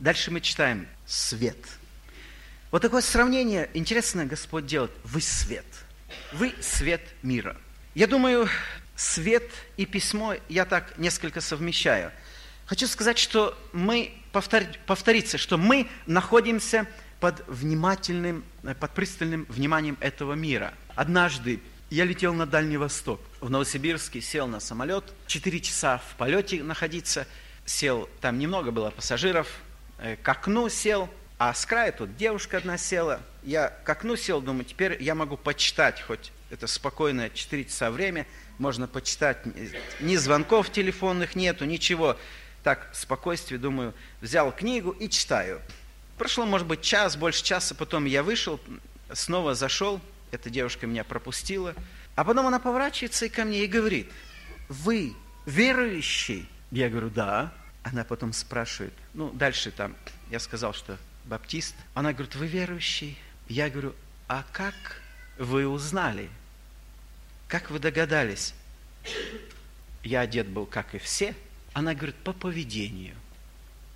Дальше 0.00 0.32
мы 0.32 0.40
читаем 0.40 0.88
«свет». 1.06 1.58
Вот 2.72 2.80
такое 2.80 3.02
сравнение 3.02 3.68
интересное 3.74 4.24
Господь 4.24 4.64
делает. 4.64 4.90
Вы 5.04 5.20
свет. 5.20 5.66
Вы 6.32 6.54
свет 6.62 7.02
мира. 7.22 7.58
Я 7.94 8.06
думаю, 8.06 8.48
свет 8.96 9.50
и 9.76 9.84
письмо 9.84 10.36
я 10.48 10.64
так 10.64 10.96
несколько 10.96 11.42
совмещаю. 11.42 12.10
Хочу 12.64 12.86
сказать, 12.86 13.18
что 13.18 13.56
мы, 13.74 14.14
повторить, 14.32 14.78
повториться, 14.86 15.36
что 15.36 15.58
мы 15.58 15.86
находимся 16.06 16.86
под 17.22 17.46
внимательным, 17.46 18.42
под 18.80 18.90
пристальным 18.90 19.46
вниманием 19.48 19.96
этого 20.00 20.32
мира. 20.32 20.74
Однажды 20.96 21.60
я 21.88 22.04
летел 22.04 22.34
на 22.34 22.46
Дальний 22.46 22.76
Восток, 22.76 23.20
в 23.40 23.48
Новосибирске, 23.48 24.20
сел 24.20 24.48
на 24.48 24.58
самолет, 24.58 25.04
четыре 25.28 25.60
часа 25.60 25.98
в 25.98 26.16
полете 26.16 26.64
находиться, 26.64 27.28
сел, 27.64 28.10
там 28.20 28.40
немного 28.40 28.72
было 28.72 28.90
пассажиров, 28.90 29.46
э, 29.98 30.16
к 30.16 30.28
окну 30.28 30.68
сел– 30.68 31.08
а 31.44 31.54
с 31.54 31.66
края 31.66 31.90
тут 31.90 32.16
девушка 32.16 32.58
одна 32.58 32.78
села. 32.78 33.20
Я 33.42 33.68
к 33.68 33.88
окну 33.88 34.14
сел, 34.14 34.40
думаю, 34.40 34.64
теперь 34.64 35.02
я 35.02 35.16
могу 35.16 35.36
почитать, 35.36 36.00
хоть 36.00 36.30
это 36.50 36.68
спокойное 36.68 37.30
4 37.30 37.64
часа 37.64 37.90
время, 37.90 38.28
можно 38.58 38.86
почитать, 38.86 39.38
ни 39.98 40.14
звонков 40.14 40.70
телефонных 40.70 41.34
нету, 41.34 41.64
ничего. 41.64 42.16
Так, 42.62 42.90
спокойствие, 42.92 43.58
думаю, 43.58 43.92
взял 44.20 44.52
книгу 44.52 44.92
и 44.92 45.08
читаю. 45.08 45.60
Прошло, 46.22 46.46
может 46.46 46.68
быть, 46.68 46.82
час, 46.82 47.16
больше 47.16 47.42
часа, 47.42 47.74
потом 47.74 48.04
я 48.04 48.22
вышел, 48.22 48.60
снова 49.12 49.56
зашел, 49.56 50.00
эта 50.30 50.50
девушка 50.50 50.86
меня 50.86 51.02
пропустила. 51.02 51.74
А 52.14 52.22
потом 52.22 52.46
она 52.46 52.60
поворачивается 52.60 53.26
и 53.26 53.28
ко 53.28 53.44
мне 53.44 53.64
и 53.64 53.66
говорит, 53.66 54.08
вы 54.68 55.16
верующий? 55.46 56.48
Я 56.70 56.90
говорю, 56.90 57.10
да. 57.10 57.52
Она 57.82 58.04
потом 58.04 58.32
спрашивает, 58.32 58.92
ну, 59.14 59.30
дальше 59.30 59.72
там, 59.72 59.96
я 60.30 60.38
сказал, 60.38 60.74
что 60.74 60.96
баптист. 61.24 61.74
Она 61.92 62.12
говорит, 62.12 62.36
вы 62.36 62.46
верующий? 62.46 63.18
Я 63.48 63.68
говорю, 63.68 63.92
а 64.28 64.44
как 64.52 65.02
вы 65.38 65.66
узнали? 65.66 66.30
как 67.48 67.68
вы 67.68 67.80
догадались, 67.80 68.54
я 70.04 70.20
одет 70.20 70.46
был, 70.46 70.66
как 70.66 70.94
и 70.94 70.98
все. 70.98 71.34
Она 71.72 71.94
говорит, 71.94 72.14
по 72.14 72.32
поведению. 72.32 73.16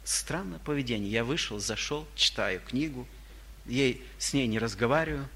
Странное 0.06 0.60
поведение. 0.60 1.10
Я 1.10 1.24
вышел, 1.24 1.58
зашел, 1.58 2.06
читаю 2.14 2.60
книгу, 2.60 3.08
ей, 3.64 4.06
с 4.18 4.32
ней 4.32 4.46
не 4.46 4.60
разговариваю. 4.60 5.28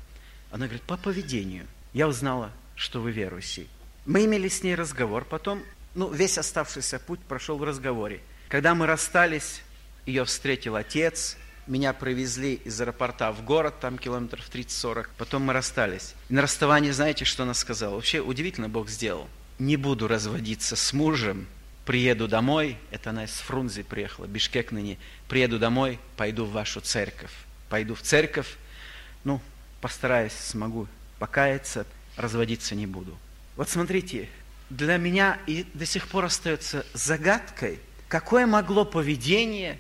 Она 0.53 0.67
говорит, 0.67 0.85
по 0.85 0.97
поведению. 0.97 1.67
Я 1.93 2.07
узнала, 2.07 2.53
что 2.77 3.01
вы 3.01 3.11
верующий. 3.11 3.69
Мы 4.07 4.27
имели 4.27 4.47
с 4.47 4.63
ней 4.63 4.77
разговор, 4.77 5.25
потом, 5.25 5.65
ну, 5.97 6.09
весь 6.13 6.39
оставшийся 6.39 7.01
путь 7.01 7.19
прошел 7.19 7.59
в 7.59 7.65
разговоре. 7.65 8.21
Когда 8.49 8.77
мы 8.77 8.87
расстались, 8.87 9.63
ее 10.07 10.25
встретил 10.25 10.77
отец, 10.77 11.37
меня 11.67 11.93
провезли 11.93 12.55
из 12.55 12.81
аэропорта 12.81 13.33
в 13.33 13.45
город, 13.45 13.81
там 13.81 13.99
километров 13.99 14.49
30-40, 14.55 15.09
потом 15.19 15.43
мы 15.43 15.53
расстались. 15.53 16.15
И 16.29 16.35
на 16.35 16.43
расставании, 16.43 16.93
знаете, 16.93 17.25
что 17.25 17.43
она 17.43 17.55
сказала? 17.55 17.97
Вообще 17.97 18.21
удивительно 18.21 18.69
Бог 18.69 18.89
сделал. 18.89 19.29
Не 19.59 19.77
буду 19.77 20.07
разводиться 20.07 20.77
с 20.77 20.93
мужем, 20.93 21.49
приеду 21.91 22.29
домой, 22.29 22.77
это 22.93 23.11
она 23.11 23.25
из 23.25 23.33
Фрунзе 23.33 23.83
приехала, 23.83 24.27
Бишкек 24.27 24.71
ныне, 24.71 24.97
приеду 25.27 25.59
домой, 25.59 25.99
пойду 26.17 26.45
в 26.45 26.53
вашу 26.53 26.81
церковь. 26.81 27.33
Пойду 27.69 27.97
в 27.97 28.01
церковь, 28.01 28.47
ну, 29.25 29.41
постараюсь, 29.81 30.33
смогу 30.33 30.87
покаяться, 31.19 31.85
разводиться 32.17 32.77
не 32.77 32.87
буду. 32.87 33.19
Вот 33.57 33.71
смотрите, 33.71 34.29
для 34.69 34.99
меня 34.99 35.41
и 35.49 35.67
до 35.75 35.85
сих 35.85 36.07
пор 36.07 36.27
остается 36.27 36.87
загадкой, 36.95 37.81
какое 38.07 38.47
могло 38.47 38.85
поведение 38.85 39.77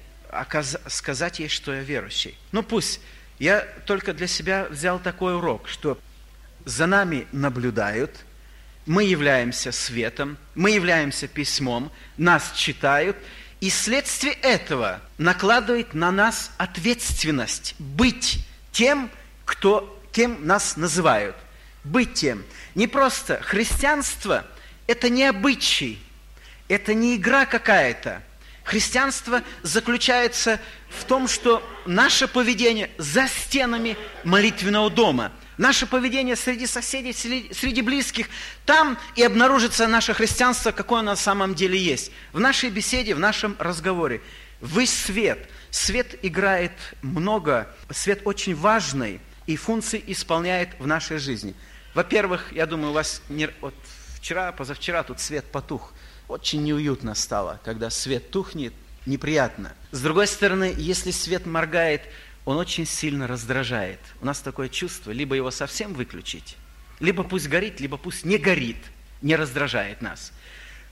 сказать 0.88 1.38
ей, 1.38 1.48
что 1.48 1.72
я 1.72 1.82
верующий. 1.82 2.36
Ну 2.50 2.64
пусть, 2.64 3.00
я 3.38 3.60
только 3.86 4.14
для 4.14 4.26
себя 4.26 4.66
взял 4.68 4.98
такой 4.98 5.36
урок, 5.36 5.68
что 5.68 5.96
за 6.64 6.86
нами 6.86 7.28
наблюдают, 7.30 8.24
мы 8.90 9.04
являемся 9.04 9.70
светом, 9.70 10.36
мы 10.56 10.72
являемся 10.72 11.28
письмом, 11.28 11.92
нас 12.16 12.50
читают, 12.56 13.16
и 13.60 13.70
следствие 13.70 14.32
этого 14.32 15.00
накладывает 15.16 15.94
на 15.94 16.10
нас 16.10 16.50
ответственность 16.58 17.76
быть 17.78 18.44
тем, 18.72 19.08
кто, 19.44 19.96
кем 20.10 20.44
нас 20.44 20.76
называют– 20.76 21.36
быть 21.84 22.14
тем. 22.14 22.42
Не 22.74 22.88
просто 22.88 23.40
христианство– 23.40 24.44
это 24.88 25.08
не 25.08 25.22
обычай, 25.22 26.00
это 26.66 26.92
не 26.92 27.14
игра 27.14 27.46
какая-то. 27.46 28.24
Христианство 28.64 29.44
заключается 29.62 30.58
в 30.88 31.04
том, 31.04 31.28
что 31.28 31.62
наше 31.86 32.26
поведение 32.26 32.90
за 32.98 33.28
стенами 33.28 33.96
молитвенного 34.24 34.90
дома, 34.90 35.30
наше 35.60 35.86
поведение 35.86 36.34
среди 36.34 36.66
соседей, 36.66 37.12
среди 37.12 37.82
близких, 37.82 38.28
там 38.66 38.98
и 39.14 39.22
обнаружится 39.22 39.86
наше 39.86 40.12
христианство, 40.12 40.72
какое 40.72 41.00
оно 41.00 41.12
на 41.12 41.16
самом 41.16 41.54
деле 41.54 41.78
есть. 41.78 42.10
В 42.32 42.40
нашей 42.40 42.70
беседе, 42.70 43.14
в 43.14 43.20
нашем 43.20 43.54
разговоре. 43.60 44.20
Вы 44.60 44.86
свет. 44.86 45.48
Свет 45.70 46.18
играет 46.22 46.72
много, 47.02 47.72
свет 47.90 48.22
очень 48.24 48.56
важный 48.56 49.20
и 49.46 49.56
функции 49.56 50.02
исполняет 50.06 50.70
в 50.80 50.86
нашей 50.88 51.18
жизни– 51.18 51.54
во-первых, 51.94 52.52
я 52.52 52.66
думаю, 52.66 52.90
у 52.90 52.94
вас 52.94 53.22
не, 53.28 53.48
вот 53.60 53.74
вчера, 54.16 54.52
позавчера 54.52 55.02
тут 55.02 55.20
свет 55.20 55.44
потух. 55.46 55.92
Очень 56.28 56.62
неуютно 56.62 57.16
стало, 57.16 57.60
когда 57.64 57.90
свет 57.90 58.30
тухнет, 58.30 58.72
неприятно. 59.06 59.72
С 59.90 60.00
другой 60.00 60.28
стороны, 60.28 60.72
если 60.76 61.10
свет 61.10 61.46
моргает, 61.46 62.02
он 62.44 62.56
очень 62.56 62.86
сильно 62.86 63.26
раздражает. 63.26 64.00
У 64.20 64.26
нас 64.26 64.40
такое 64.40 64.68
чувство, 64.68 65.10
либо 65.10 65.34
его 65.34 65.50
совсем 65.50 65.94
выключить, 65.94 66.56
либо 66.98 67.22
пусть 67.22 67.48
горит, 67.48 67.80
либо 67.80 67.96
пусть 67.96 68.24
не 68.24 68.38
горит, 68.38 68.78
не 69.22 69.36
раздражает 69.36 70.00
нас. 70.02 70.32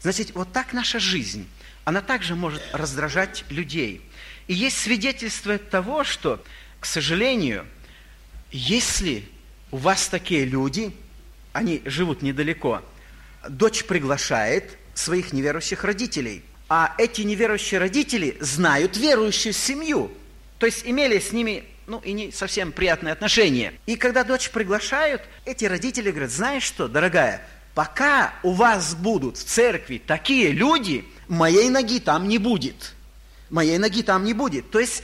Значит, 0.01 0.35
вот 0.35 0.53
так 0.53 0.73
наша 0.73 0.99
жизнь, 1.01 1.49
она 1.85 2.03
также 2.03 2.35
может 2.35 2.63
раздражать 2.73 3.45
людей. 3.49 4.03
И 4.47 4.55
есть 4.55 4.79
свидетельство 4.79 5.59
того, 5.59 6.05
что, 6.05 6.43
к 6.81 6.87
сожалению, 6.87 7.67
если 8.51 9.29
у 9.71 9.79
вас 9.79 10.09
такие 10.09 10.45
люди, 10.45 10.93
они 11.53 11.83
живут 11.85 12.23
недалеко, 12.23 12.83
дочь 13.49 13.85
приглашает 13.85 14.79
своих 14.95 15.33
неверующих 15.33 15.85
родителей, 15.85 16.43
а 16.69 16.95
эти 16.99 17.23
неверующие 17.23 17.81
родители 17.81 18.37
знают 18.41 18.97
верующую 18.97 19.53
семью, 19.53 20.13
то 20.59 20.67
есть 20.67 20.85
имели 20.85 21.19
с 21.19 21.33
ними 21.33 21.65
ну, 21.87 22.01
и 22.01 22.13
не 22.13 22.33
совсем 22.33 22.73
приятные 22.73 23.13
отношения. 23.13 23.73
И 23.87 23.97
когда 23.97 24.25
дочь 24.25 24.51
приглашают, 24.51 25.23
эти 25.45 25.65
родители 25.65 26.11
говорят, 26.11 26.31
знаешь 26.31 26.63
что, 26.63 26.89
дорогая, 26.89 27.43
пока 27.75 28.35
у 28.43 28.53
вас 28.53 28.95
будут 28.95 29.39
в 29.39 29.45
церкви 29.45 30.03
такие 30.05 30.51
люди, 30.51 31.05
моей 31.29 31.71
ноги 31.71 32.01
там 32.01 32.29
не 32.29 32.39
будет. 32.39 32.95
Моей 33.51 33.79
ноги 33.79 34.03
там 34.03 34.25
не 34.25 34.35
будет. 34.35 34.71
То 34.71 34.81
есть 34.81 35.03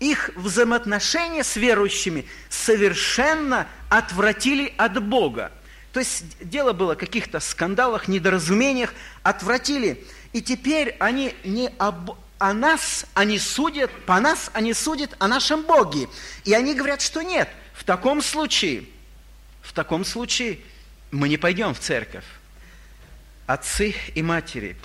их 0.00 0.30
взаимоотношения 0.36 1.42
с 1.42 1.56
верующими 1.56 2.26
совершенно 2.50 3.66
отвратили 3.88 4.74
от 4.76 5.02
Бога. 5.02 5.52
То 5.92 6.00
есть 6.00 6.24
дело 6.42 6.74
было 6.74 6.92
о 6.92 6.96
каких-то 6.96 7.40
скандалах, 7.40 8.08
недоразумениях, 8.08 8.92
отвратили. 9.22 10.04
И 10.34 10.42
теперь 10.42 10.94
они 10.98 11.34
не 11.44 11.70
об, 11.78 12.10
о 12.38 12.52
нас, 12.52 13.06
они 13.14 13.38
судят, 13.38 13.90
по 14.04 14.20
нас 14.20 14.50
они 14.52 14.74
судят 14.74 15.14
о 15.18 15.28
нашем 15.28 15.62
Боге. 15.62 16.08
И 16.44 16.52
они 16.52 16.74
говорят, 16.74 17.00
что 17.00 17.22
нет, 17.22 17.48
в 17.74 17.84
таком 17.84 18.22
случае, 18.22 18.84
в 19.62 19.72
таком 19.72 20.04
случае 20.04 20.60
мы 21.10 21.28
не 21.28 21.36
пойдем 21.36 21.74
в 21.74 21.78
церковь. 21.78 22.24
Отцы 23.46 23.94
и 24.14 24.22
матери, 24.22 24.76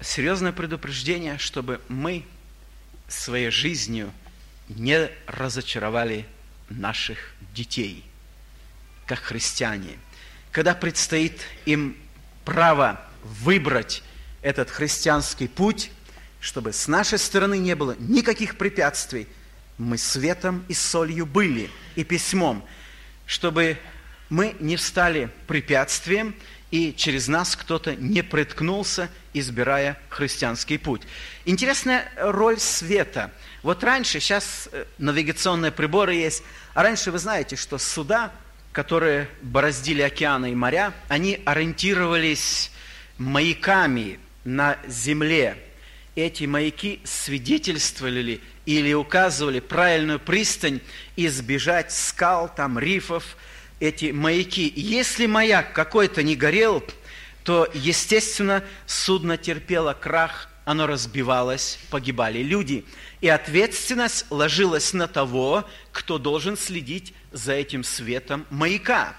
серьезное 0.00 0.52
предупреждение, 0.52 1.38
чтобы 1.38 1.80
мы 1.88 2.24
своей 3.08 3.50
жизнью 3.50 4.12
не 4.68 5.10
разочаровали 5.26 6.26
наших 6.68 7.18
детей, 7.54 8.04
как 9.06 9.20
христиане. 9.20 9.98
Когда 10.50 10.74
предстоит 10.74 11.40
им 11.66 11.96
право 12.44 13.00
выбрать 13.22 14.02
этот 14.42 14.70
христианский 14.70 15.48
путь, 15.48 15.90
чтобы 16.42 16.72
с 16.72 16.88
нашей 16.88 17.18
стороны 17.18 17.56
не 17.56 17.76
было 17.76 17.94
никаких 18.00 18.58
препятствий, 18.58 19.28
мы 19.78 19.96
светом 19.96 20.64
и 20.68 20.74
солью 20.74 21.24
были, 21.24 21.70
и 21.94 22.02
письмом, 22.02 22.64
чтобы 23.26 23.78
мы 24.28 24.56
не 24.58 24.76
стали 24.76 25.30
препятствием, 25.46 26.34
и 26.72 26.92
через 26.94 27.28
нас 27.28 27.54
кто-то 27.54 27.94
не 27.94 28.22
приткнулся, 28.22 29.08
избирая 29.32 29.96
христианский 30.08 30.78
путь. 30.78 31.02
Интересная 31.44 32.10
роль 32.16 32.58
света. 32.58 33.30
Вот 33.62 33.84
раньше, 33.84 34.18
сейчас 34.18 34.68
э, 34.72 34.86
навигационные 34.98 35.70
приборы 35.70 36.14
есть, 36.14 36.42
а 36.74 36.82
раньше 36.82 37.12
вы 37.12 37.20
знаете, 37.20 37.54
что 37.54 37.78
суда, 37.78 38.32
которые 38.72 39.28
бороздили 39.42 40.02
океаны 40.02 40.50
и 40.50 40.56
моря, 40.56 40.92
они 41.08 41.40
ориентировались 41.44 42.72
маяками 43.18 44.18
на 44.44 44.76
земле. 44.88 45.56
Эти 46.14 46.44
маяки 46.44 47.00
свидетельствовали 47.04 48.40
или 48.66 48.92
указывали 48.92 49.60
правильную 49.60 50.20
пристань 50.20 50.80
избежать 51.16 51.90
скал, 51.90 52.52
там, 52.54 52.78
рифов, 52.78 53.36
эти 53.80 54.12
маяки. 54.12 54.70
Если 54.76 55.26
маяк 55.26 55.72
какой-то 55.72 56.22
не 56.22 56.36
горел, 56.36 56.84
то, 57.44 57.66
естественно, 57.72 58.62
судно 58.86 59.36
терпело 59.38 59.94
крах, 59.94 60.50
оно 60.64 60.86
разбивалось, 60.86 61.78
погибали 61.90 62.42
люди. 62.42 62.84
И 63.20 63.28
ответственность 63.28 64.26
ложилась 64.30 64.92
на 64.92 65.08
того, 65.08 65.68
кто 65.90 66.18
должен 66.18 66.56
следить 66.56 67.14
за 67.32 67.54
этим 67.54 67.82
светом 67.82 68.46
маяка. 68.50 69.16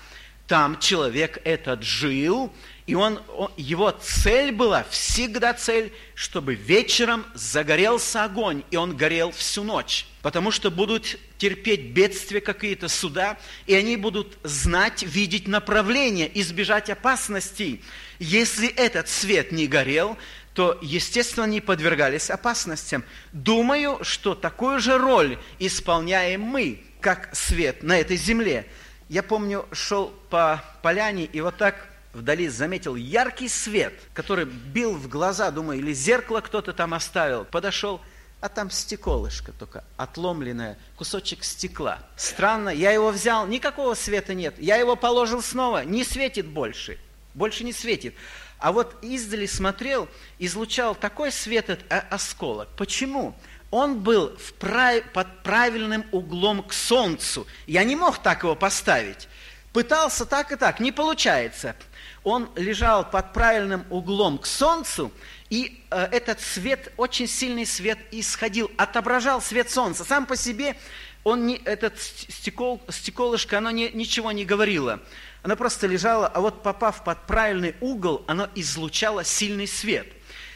Там 0.48 0.80
человек 0.80 1.42
этот 1.44 1.84
жил, 1.84 2.54
и 2.86 2.96
он, 2.96 3.22
он, 3.30 3.50
его 3.56 3.92
цель 3.92 4.52
была, 4.52 4.84
всегда 4.90 5.54
цель, 5.54 5.94
чтобы 6.16 6.56
вечером 6.56 7.26
загорелся 7.34 8.26
огонь, 8.26 8.64
и 8.72 8.76
он 8.76 8.98
горел 8.98 9.32
всю 9.32 9.64
ночь. 9.64 10.06
Потому 10.22 10.52
что 10.52 10.70
будут 10.70 11.18
терпеть 11.38 11.94
бедствия 11.94 12.42
какие-то, 12.42 12.90
суда, 12.90 13.38
и 13.68 13.74
они 13.74 13.96
будут 13.96 14.38
знать, 14.44 15.04
видеть 15.04 15.48
направление, 15.48 16.30
избежать 16.42 16.90
опасностей. 16.90 17.82
Если 18.20 18.68
этот 18.68 19.08
свет 19.08 19.54
не 19.54 19.68
горел, 19.68 20.18
то, 20.54 20.78
естественно, 20.82 21.46
они 21.46 21.62
подвергались 21.62 22.30
опасностям. 22.30 23.06
Думаю, 23.32 24.00
что 24.04 24.36
такую 24.36 24.80
же 24.80 24.98
роль 24.98 25.38
исполняем 25.58 26.42
мы, 26.42 26.84
как 27.00 27.30
свет 27.34 27.82
на 27.82 27.98
этой 27.98 28.18
земле. 28.18 28.68
Я 29.08 29.24
помню, 29.24 29.66
шел 29.72 30.14
по 30.30 30.64
поляне, 30.82 31.26
и 31.26 31.42
вот 31.42 31.58
так 31.58 31.93
вдали 32.14 32.48
заметил 32.48 32.96
яркий 32.96 33.50
свет, 33.50 33.94
который 34.14 34.46
бил 34.46 34.94
в 34.96 35.08
глаза, 35.08 35.52
думаю, 35.52 35.80
или 35.80 35.94
зеркало 35.94 36.42
кто-то 36.42 36.74
там 36.74 36.94
оставил. 36.94 37.46
Подошел, 37.46 38.02
а 38.40 38.50
там 38.50 38.70
стеколышко 38.70 39.52
только, 39.54 39.84
отломленное, 39.98 40.78
кусочек 40.96 41.44
стекла. 41.44 42.00
Странно, 42.16 42.70
я 42.70 42.92
его 42.92 43.10
взял, 43.10 43.48
никакого 43.48 43.94
света 43.96 44.34
нет. 44.34 44.56
Я 44.58 44.76
его 44.78 44.96
положил 44.96 45.42
снова, 45.42 45.84
не 45.84 46.04
светит 46.04 46.48
больше, 46.48 47.00
больше 47.34 47.64
не 47.64 47.74
светит. 47.74 48.14
А 48.60 48.72
вот 48.72 48.96
издали 49.02 49.46
смотрел, 49.46 50.08
излучал 50.40 50.96
такой 50.96 51.32
свет 51.32 51.70
этот 51.70 51.92
осколок. 52.12 52.70
Почему? 52.78 53.36
Он 53.72 54.00
был 54.00 54.38
в 54.38 54.54
прав... 54.54 55.04
под 55.14 55.44
правильным 55.44 56.06
углом 56.12 56.64
к 56.64 56.74
солнцу. 56.74 57.48
Я 57.66 57.84
не 57.84 57.96
мог 57.96 58.20
так 58.20 58.44
его 58.44 58.56
поставить. 58.56 59.28
Пытался 59.74 60.26
так 60.26 60.52
и 60.52 60.56
так, 60.56 60.80
не 60.80 60.92
получается. 60.92 61.76
Он 62.24 62.50
лежал 62.56 63.10
под 63.10 63.34
правильным 63.34 63.86
углом 63.90 64.38
к 64.38 64.46
солнцу, 64.46 65.12
и 65.50 65.84
э, 65.92 66.08
этот 66.12 66.40
свет, 66.40 66.94
очень 66.98 67.28
сильный 67.28 67.66
свет 67.66 68.00
исходил, 68.12 68.72
отображал 68.78 69.42
свет 69.42 69.70
солнца. 69.70 70.04
Сам 70.06 70.26
по 70.26 70.38
себе 70.38 70.76
он 71.24 71.46
не, 71.48 71.56
этот 71.58 72.00
стекол, 72.00 72.82
стеколышко, 72.90 73.58
оно 73.58 73.72
не, 73.72 73.90
ничего 73.92 74.32
не 74.32 74.46
говорило. 74.46 75.02
Оно 75.42 75.56
просто 75.56 75.88
лежало, 75.88 76.28
а 76.28 76.40
вот 76.40 76.64
попав 76.64 77.04
под 77.04 77.26
правильный 77.28 77.76
угол, 77.82 78.24
оно 78.28 78.50
излучало 78.56 79.24
сильный 79.24 79.68
свет. 79.68 80.08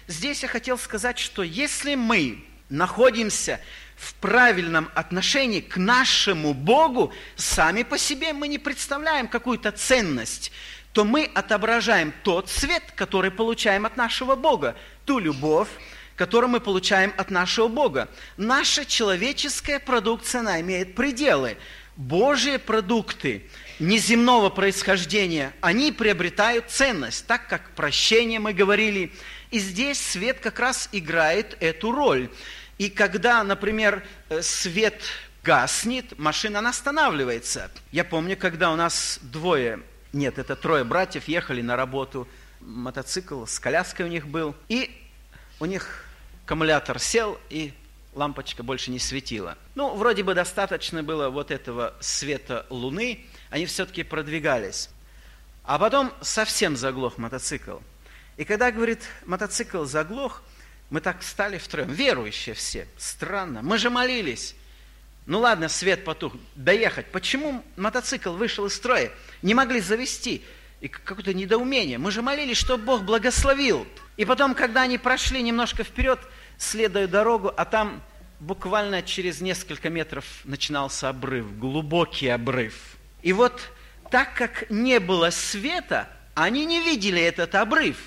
Здесь 0.07 0.43
я 0.43 0.47
хотел 0.47 0.77
сказать, 0.77 1.19
что 1.19 1.43
если 1.43 1.95
мы 1.95 2.45
находимся 2.69 3.59
в 3.97 4.13
правильном 4.15 4.89
отношении 4.93 5.59
к 5.59 5.77
нашему 5.77 6.53
Богу, 6.53 7.13
сами 7.35 7.83
по 7.83 7.97
себе 7.97 8.31
мы 8.31 8.47
не 8.47 8.57
представляем 8.57 9.27
какую-то 9.27 9.71
ценность 9.71 10.51
то 10.97 11.05
мы 11.05 11.29
отображаем 11.35 12.11
тот 12.23 12.49
свет, 12.49 12.81
который 12.95 13.29
получаем 13.29 13.85
от 13.85 13.97
нашего 13.97 14.35
Бога, 14.35 14.75
ту 15.05 15.19
любовь, 15.19 15.67
которую 16.15 16.49
мы 16.49 16.59
получаем 16.59 17.13
от 17.17 17.29
нашего 17.29 17.67
Бога. 17.67 18.09
Наша 18.35 18.83
человеческая 18.83 19.77
продукция, 19.77 20.41
она 20.41 20.59
имеет 20.59 20.95
пределы. 20.95 21.57
Божьи 21.97 22.57
продукты 22.57 23.45
неземного 23.77 24.49
происхождения, 24.49 25.53
они 25.61 25.91
приобретают 25.91 26.71
ценность, 26.71 27.27
так 27.27 27.47
как 27.47 27.75
прощение 27.75 28.39
мы 28.39 28.53
говорили. 28.53 29.11
И 29.51 29.59
здесь 29.59 30.01
свет 30.01 30.39
как 30.39 30.59
раз 30.59 30.89
играет 30.93 31.57
эту 31.59 31.91
роль. 31.91 32.27
И 32.79 32.89
когда, 32.89 33.43
например, 33.43 34.03
э, 34.29 34.41
свет 34.41 34.99
гаснет, 35.43 36.17
машина 36.17 36.57
она 36.57 36.71
останавливается. 36.71 37.69
Я 37.91 38.03
помню, 38.03 38.35
когда 38.35 38.71
у 38.71 38.75
нас 38.75 39.19
двое 39.21 39.83
нет, 40.17 40.39
это 40.39 40.55
трое 40.55 40.83
братьев 40.83 41.27
ехали 41.27 41.61
на 41.61 41.75
работу, 41.75 42.27
мотоцикл 42.59 43.45
с 43.45 43.59
коляской 43.59 44.05
у 44.05 44.09
них 44.09 44.27
был, 44.27 44.55
и 44.67 44.91
у 45.59 45.65
них 45.65 46.05
аккумулятор 46.45 46.99
сел, 46.99 47.39
и 47.49 47.73
лампочка 48.13 48.63
больше 48.63 48.91
не 48.91 48.99
светила. 48.99 49.57
Ну, 49.75 49.95
вроде 49.95 50.23
бы 50.23 50.33
достаточно 50.33 51.03
было 51.03 51.29
вот 51.29 51.51
этого 51.51 51.93
света 51.99 52.65
луны, 52.69 53.25
они 53.49 53.65
все-таки 53.65 54.03
продвигались. 54.03 54.89
А 55.63 55.77
потом 55.77 56.11
совсем 56.21 56.75
заглох 56.75 57.17
мотоцикл. 57.17 57.77
И 58.37 58.43
когда, 58.43 58.71
говорит, 58.71 59.03
мотоцикл 59.25 59.83
заглох, 59.85 60.41
мы 60.89 61.01
так 61.01 61.19
встали 61.21 61.57
втроем, 61.57 61.91
верующие 61.91 62.55
все, 62.55 62.87
странно, 62.97 63.61
мы 63.61 63.77
же 63.77 63.89
молились. 63.89 64.55
Ну 65.25 65.39
ладно, 65.39 65.67
свет 65.67 66.05
потух, 66.05 66.33
доехать. 66.55 67.07
Почему 67.11 67.63
мотоцикл 67.75 68.31
вышел 68.31 68.65
из 68.65 68.75
строя? 68.75 69.11
Не 69.41 69.53
могли 69.53 69.79
завести. 69.79 70.43
И 70.81 70.87
какое-то 70.87 71.33
недоумение. 71.33 71.97
Мы 71.97 72.11
же 72.11 72.21
молились, 72.21 72.57
чтобы 72.57 72.83
Бог 72.83 73.03
благословил. 73.03 73.87
И 74.15 74.25
потом, 74.25 74.55
когда 74.55 74.81
они 74.83 74.97
прошли 74.97 75.41
немножко 75.41 75.83
вперед, 75.83 76.19
следуя 76.57 77.07
дорогу, 77.07 77.51
а 77.55 77.65
там 77.65 78.01
буквально 78.39 79.01
через 79.01 79.41
несколько 79.41 79.89
метров 79.89 80.25
начинался 80.43 81.09
обрыв, 81.09 81.57
глубокий 81.57 82.27
обрыв. 82.27 82.97
И 83.23 83.33
вот 83.33 83.59
так 84.11 84.33
как 84.35 84.69
не 84.69 84.99
было 84.99 85.31
света, 85.31 86.09
они 86.35 86.65
не 86.65 86.81
видели 86.81 87.21
этот 87.21 87.55
обрыв. 87.55 87.97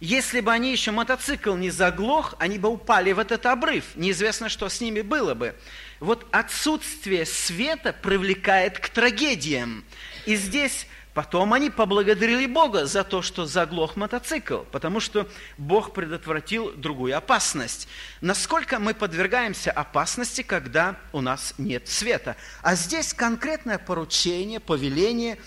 Если 0.00 0.40
бы 0.40 0.52
они 0.52 0.70
еще 0.70 0.90
мотоцикл 0.90 1.54
не 1.54 1.70
заглох, 1.70 2.34
они 2.38 2.58
бы 2.58 2.68
упали 2.68 3.12
в 3.12 3.18
этот 3.18 3.46
обрыв. 3.46 3.84
Неизвестно, 3.94 4.48
что 4.48 4.68
с 4.68 4.80
ними 4.80 5.00
было 5.00 5.34
бы. 5.34 5.54
Вот 6.00 6.26
отсутствие 6.30 7.24
света 7.24 7.92
привлекает 7.92 8.78
к 8.78 8.88
трагедиям. 8.88 9.84
И 10.26 10.36
здесь 10.36 10.86
потом 11.12 11.52
они 11.52 11.70
поблагодарили 11.70 12.46
Бога 12.46 12.86
за 12.86 13.04
то, 13.04 13.22
что 13.22 13.46
заглох 13.46 13.96
мотоцикл, 13.96 14.58
потому 14.72 15.00
что 15.00 15.28
Бог 15.58 15.92
предотвратил 15.92 16.72
другую 16.72 17.16
опасность. 17.16 17.88
Насколько 18.20 18.78
мы 18.78 18.94
подвергаемся 18.94 19.70
опасности, 19.70 20.42
когда 20.42 20.96
у 21.12 21.20
нас 21.20 21.54
нет 21.58 21.88
света? 21.88 22.36
А 22.62 22.74
здесь 22.74 23.14
конкретное 23.14 23.78
поручение, 23.78 24.60
повеление 24.60 25.38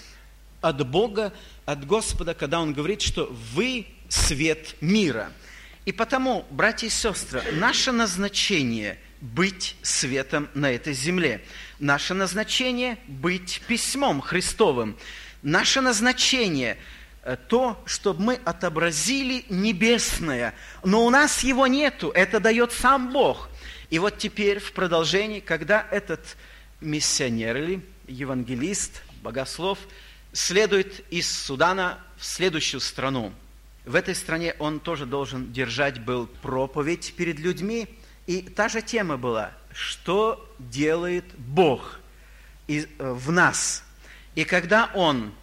от 0.62 0.88
Бога, 0.88 1.34
от 1.66 1.86
Господа, 1.86 2.34
когда 2.34 2.60
Он 2.62 2.74
говорит, 2.74 3.02
что 3.02 3.26
вы 3.54 3.88
свет 4.10 4.76
мира. 4.82 5.32
И 5.86 5.92
потому, 5.92 6.46
братья 6.50 6.88
и 6.88 6.90
сестры, 6.90 7.42
наше 7.54 7.92
назначение– 7.92 9.00
быть 9.22 9.76
светом 9.82 10.50
на 10.54 10.72
этой 10.72 10.94
земле. 10.94 11.42
Наше 11.80 12.13
назначение– 12.13 12.98
быть 13.08 13.62
письмом 13.68 14.22
Христовым. 14.22 14.98
Наше 15.42 15.82
назначение 15.82 16.78
э,– 17.24 17.38
то, 17.48 17.82
чтобы 17.86 18.22
мы 18.22 18.40
отобразили 18.46 19.46
небесное. 19.50 20.54
Но 20.84 21.06
у 21.06 21.10
нас 21.10 21.44
его 21.44 21.68
нету, 21.68 22.10
это 22.10 22.40
дает 22.40 22.72
сам 22.72 23.12
Бог. 23.12 23.50
И 23.90 24.00
вот 24.00 24.18
теперь 24.18 24.60
в 24.60 24.72
продолжении, 24.74 25.40
когда 25.40 25.86
этот 25.92 26.38
миссионер 26.82 27.58
или 27.58 27.86
евангелист, 28.08 29.04
богослов, 29.22 29.80
следует 30.34 31.06
из 31.12 31.32
Судана 31.32 32.00
в 32.18 32.26
следующую 32.26 32.82
страну– 32.82 33.34
в 33.88 33.96
этой 33.96 34.16
стране 34.16 34.54
он 34.60 34.82
тоже 34.82 35.06
должен 35.06 35.54
держать 35.54 36.02
был 36.02 36.28
проповедь 36.28 37.13
перед 37.16 37.40
людьми. 37.40 37.88
И 38.26 38.42
та 38.42 38.68
же 38.68 38.82
тема 38.82 39.16
была, 39.16 39.54
что 39.78 40.44
делает 40.58 41.26
Бог 41.38 42.00
э, 42.68 42.86
в 42.98 43.32
нас. 43.32 43.84
И 44.36 44.44
когда 44.44 44.90
он 44.94 45.34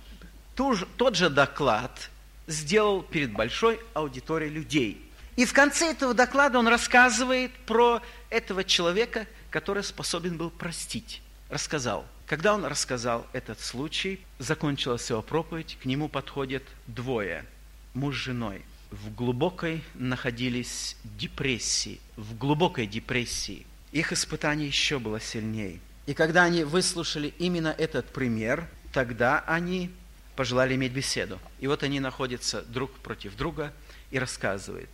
тот 0.54 1.16
же 1.16 1.30
доклад 1.30 2.10
сделал 2.46 3.02
перед 3.02 3.32
большой 3.32 3.80
аудиторией 3.94 4.52
людей. 4.52 5.00
И 5.36 5.44
в 5.44 5.52
конце 5.52 5.90
этого 5.90 6.14
доклада 6.14 6.58
он 6.58 6.68
рассказывает 6.68 7.50
про 7.66 8.00
этого 8.30 8.62
человека, 8.62 9.26
который 9.50 9.82
способен 9.82 10.36
был 10.36 10.50
простить. 10.50 11.22
Рассказал. 11.48 12.04
Когда 12.26 12.54
он 12.54 12.64
рассказал 12.64 13.26
этот 13.32 13.60
случай, 13.60 14.20
закончилась 14.38 15.10
его 15.10 15.22
проповедь, 15.22 15.76
к 15.82 15.84
нему 15.84 16.08
подходят 16.08 16.62
двое– 16.86 17.44
муж 17.94 18.16
с 18.16 18.18
женой 18.18 18.64
в 18.90 19.12
глубокой 19.14 19.82
находились 19.94 20.96
депрессии, 21.04 22.00
в 22.16 22.36
глубокой 22.36 22.86
депрессии. 22.86 23.66
Их 23.94 24.12
испытание 24.12 24.66
еще 24.66 24.98
было 24.98 25.20
сильнее. 25.20 25.80
И 26.06 26.14
когда 26.14 26.42
они 26.42 26.64
выслушали 26.64 27.32
именно 27.38 27.68
этот 27.68 28.06
пример, 28.12 28.68
тогда 28.92 29.42
они 29.46 29.90
пожелали 30.34 30.74
иметь 30.74 30.92
беседу. 30.92 31.38
И 31.60 31.68
вот 31.68 31.84
они 31.84 32.00
находятся 32.00 32.62
друг 32.62 32.90
против 32.98 33.36
друга 33.36 33.72
и 34.10 34.18
рассказывают. 34.18 34.90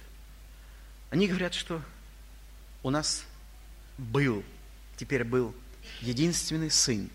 Они 1.09 1.27
говорят, 1.27 1.55
что 1.55 1.81
у 2.83 2.91
нас 2.91 3.25
был, 3.97 4.45
теперь 4.97 5.25
был 5.25 5.55
единственный 6.03 6.71
сын, 6.71 7.09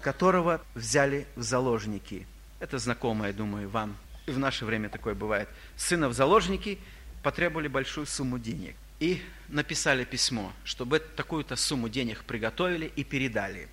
которого 0.00 0.60
взяли 0.74 1.26
в 1.36 1.42
заложники. 1.42 2.26
Это 2.58 2.78
знакомое, 2.78 3.32
думаю, 3.32 3.68
вам 3.70 3.96
и 4.28 4.32
в 4.32 4.38
наше 4.38 4.64
время 4.64 4.88
такое 4.88 5.14
бывает, 5.14 5.48
сына 5.76 6.08
в 6.08 6.12
заложники 6.12 6.78
потребовали 7.22 7.68
большую 7.68 8.06
сумму 8.06 8.38
денег. 8.38 8.76
И 9.00 9.22
написали 9.48 10.04
письмо, 10.04 10.52
чтобы 10.64 10.98
такую-то 10.98 11.56
сумму 11.56 11.88
денег 11.88 12.24
приготовили 12.24 12.92
и 12.96 13.04
передали. 13.04 13.68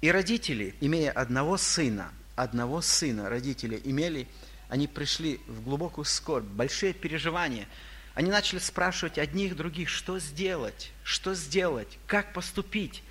И 0.00 0.10
родители, 0.10 0.74
имея 0.80 1.12
одного 1.12 1.56
сына, 1.58 2.12
одного 2.34 2.80
сына 2.80 3.28
родители 3.28 3.80
имели, 3.84 4.26
они 4.68 4.86
пришли 4.86 5.40
в 5.46 5.62
глубокую 5.62 6.04
скорбь, 6.04 6.46
большие 6.46 6.94
переживания. 6.94 7.68
Они 8.14 8.30
начали 8.30 8.58
спрашивать 8.58 9.18
одних 9.18 9.56
других, 9.56 9.88
что 9.88 10.18
сделать, 10.18 10.92
что 11.04 11.34
сделать, 11.34 11.98
как 12.06 12.32
поступить. 12.32 13.02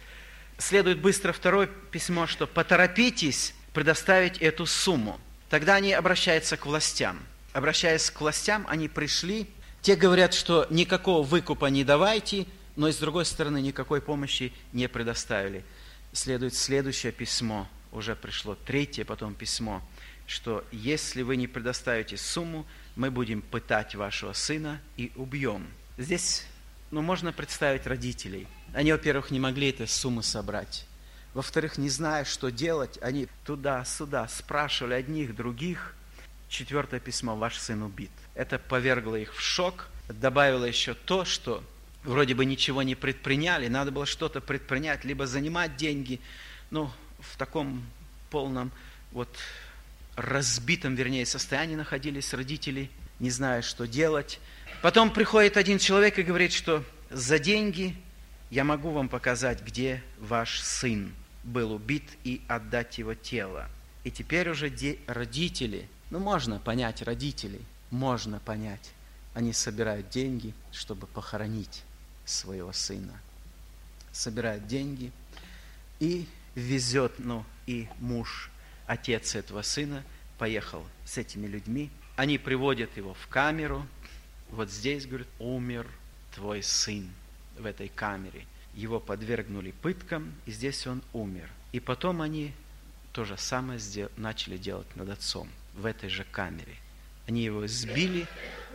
Следует 0.57 0.99
быстро 0.99 1.31
второе 1.31 1.67
письмо, 1.67 2.27
что 2.27 2.47
поторопитесь 2.47 3.53
предоставить 3.73 4.39
эту 4.39 4.65
сумму. 4.65 5.19
Тогда 5.49 5.75
они 5.75 5.93
обращаются 5.93 6.57
к 6.57 6.65
властям. 6.65 7.19
Обращаясь 7.53 8.09
к 8.09 8.19
властям, 8.21 8.65
они 8.67 8.87
пришли. 8.87 9.47
Те 9.81 9.95
говорят, 9.95 10.33
что 10.33 10.67
никакого 10.69 11.25
выкупа 11.25 11.67
не 11.67 11.83
давайте, 11.83 12.45
но 12.75 12.87
и 12.87 12.91
с 12.91 12.97
другой 12.97 13.25
стороны 13.25 13.61
никакой 13.61 14.01
помощи 14.01 14.53
не 14.73 14.87
предоставили. 14.87 15.63
Следует 16.11 16.53
следующее 16.53 17.11
письмо, 17.11 17.67
уже 17.91 18.15
пришло 18.15 18.55
третье 18.55 19.05
потом 19.05 19.35
письмо, 19.35 19.81
что 20.27 20.65
если 20.71 21.21
вы 21.21 21.35
не 21.35 21.47
предоставите 21.47 22.17
сумму, 22.17 22.65
мы 22.95 23.11
будем 23.11 23.41
пытать 23.41 23.95
вашего 23.95 24.33
сына 24.33 24.81
и 24.97 25.11
убьем. 25.15 25.67
Здесь 25.97 26.45
ну, 26.91 27.01
можно 27.01 27.31
представить 27.31 27.87
родителей. 27.87 28.47
Они, 28.73 28.91
во-первых, 28.91 29.31
не 29.31 29.39
могли 29.39 29.69
этой 29.69 29.87
суммы 29.87 30.23
собрать. 30.23 30.85
Во-вторых, 31.33 31.77
не 31.77 31.89
зная, 31.89 32.25
что 32.25 32.49
делать, 32.49 32.97
они 33.01 33.27
туда-сюда 33.45 34.27
спрашивали 34.27 34.93
одних, 34.93 35.35
других. 35.35 35.95
Четвертое 36.49 36.99
письмо 36.99 37.35
«Ваш 37.35 37.57
сын 37.57 37.83
убит». 37.83 38.09
Это 38.33 38.57
повергло 38.57 39.15
их 39.15 39.35
в 39.35 39.39
шок, 39.39 39.87
добавило 40.09 40.65
еще 40.65 40.95
то, 40.95 41.23
что 41.23 41.63
вроде 42.03 42.33
бы 42.33 42.43
ничего 42.43 42.81
не 42.81 42.95
предприняли, 42.95 43.67
надо 43.67 43.91
было 43.91 44.07
что-то 44.07 44.41
предпринять, 44.41 45.05
либо 45.05 45.27
занимать 45.27 45.77
деньги, 45.77 46.19
ну, 46.71 46.91
в 47.19 47.37
таком 47.37 47.85
полном, 48.31 48.71
вот, 49.11 49.29
разбитом, 50.15 50.95
вернее, 50.95 51.25
состоянии 51.27 51.75
находились 51.75 52.33
родители, 52.33 52.89
не 53.19 53.29
зная, 53.29 53.61
что 53.61 53.85
делать. 53.85 54.39
Потом 54.81 55.11
приходит 55.11 55.55
один 55.55 55.77
человек 55.77 56.17
и 56.17 56.23
говорит, 56.23 56.51
что 56.51 56.83
за 57.11 57.37
деньги 57.37 57.95
я 58.49 58.63
могу 58.63 58.89
вам 58.89 59.07
показать, 59.07 59.61
где 59.61 60.01
ваш 60.17 60.61
сын 60.61 61.13
был 61.43 61.73
убит 61.73 62.09
и 62.23 62.41
отдать 62.47 62.97
его 62.97 63.13
тело. 63.13 63.69
И 64.03 64.11
теперь 64.11 64.49
уже 64.49 64.73
родители, 65.07 65.87
ну 66.09 66.19
можно 66.19 66.59
понять 66.59 67.01
родителей, 67.01 67.61
можно 67.91 68.39
понять, 68.39 68.91
они 69.33 69.53
собирают 69.53 70.09
деньги, 70.09 70.53
чтобы 70.71 71.07
похоронить 71.07 71.83
своего 72.25 72.73
сына. 72.73 73.13
Собирают 74.11 74.67
деньги 74.67 75.11
и 75.99 76.27
везет, 76.55 77.13
ну 77.19 77.45
и 77.67 77.87
муж, 77.99 78.49
отец 78.87 79.35
этого 79.35 79.61
сына, 79.61 80.03
поехал 80.37 80.83
с 81.05 81.17
этими 81.17 81.47
людьми. 81.47 81.89
Они 82.15 82.37
приводят 82.37 82.97
его 82.97 83.13
в 83.13 83.27
камеру. 83.27 83.85
Вот 84.49 84.71
здесь, 84.71 85.05
говорит, 85.05 85.27
умер 85.37 85.87
твой 86.33 86.63
сын 86.63 87.09
в 87.57 87.65
этой 87.65 87.87
камере. 87.87 88.45
Его 88.73 88.99
подвергнули 88.99 89.71
пыткам, 89.71 90.33
и 90.45 90.51
здесь 90.51 90.87
он 90.87 91.03
умер. 91.13 91.49
И 91.71 91.79
потом 91.79 92.21
они 92.21 92.53
то 93.13 93.25
же 93.25 93.37
самое 93.37 93.79
начали 94.17 94.57
делать 94.57 94.95
над 94.95 95.09
отцом 95.09 95.49
в 95.79 95.85
этой 95.85 96.09
же 96.09 96.25
камере. 96.25 96.75
Они 97.27 97.43
его 97.43 97.65
избили, 97.65 98.27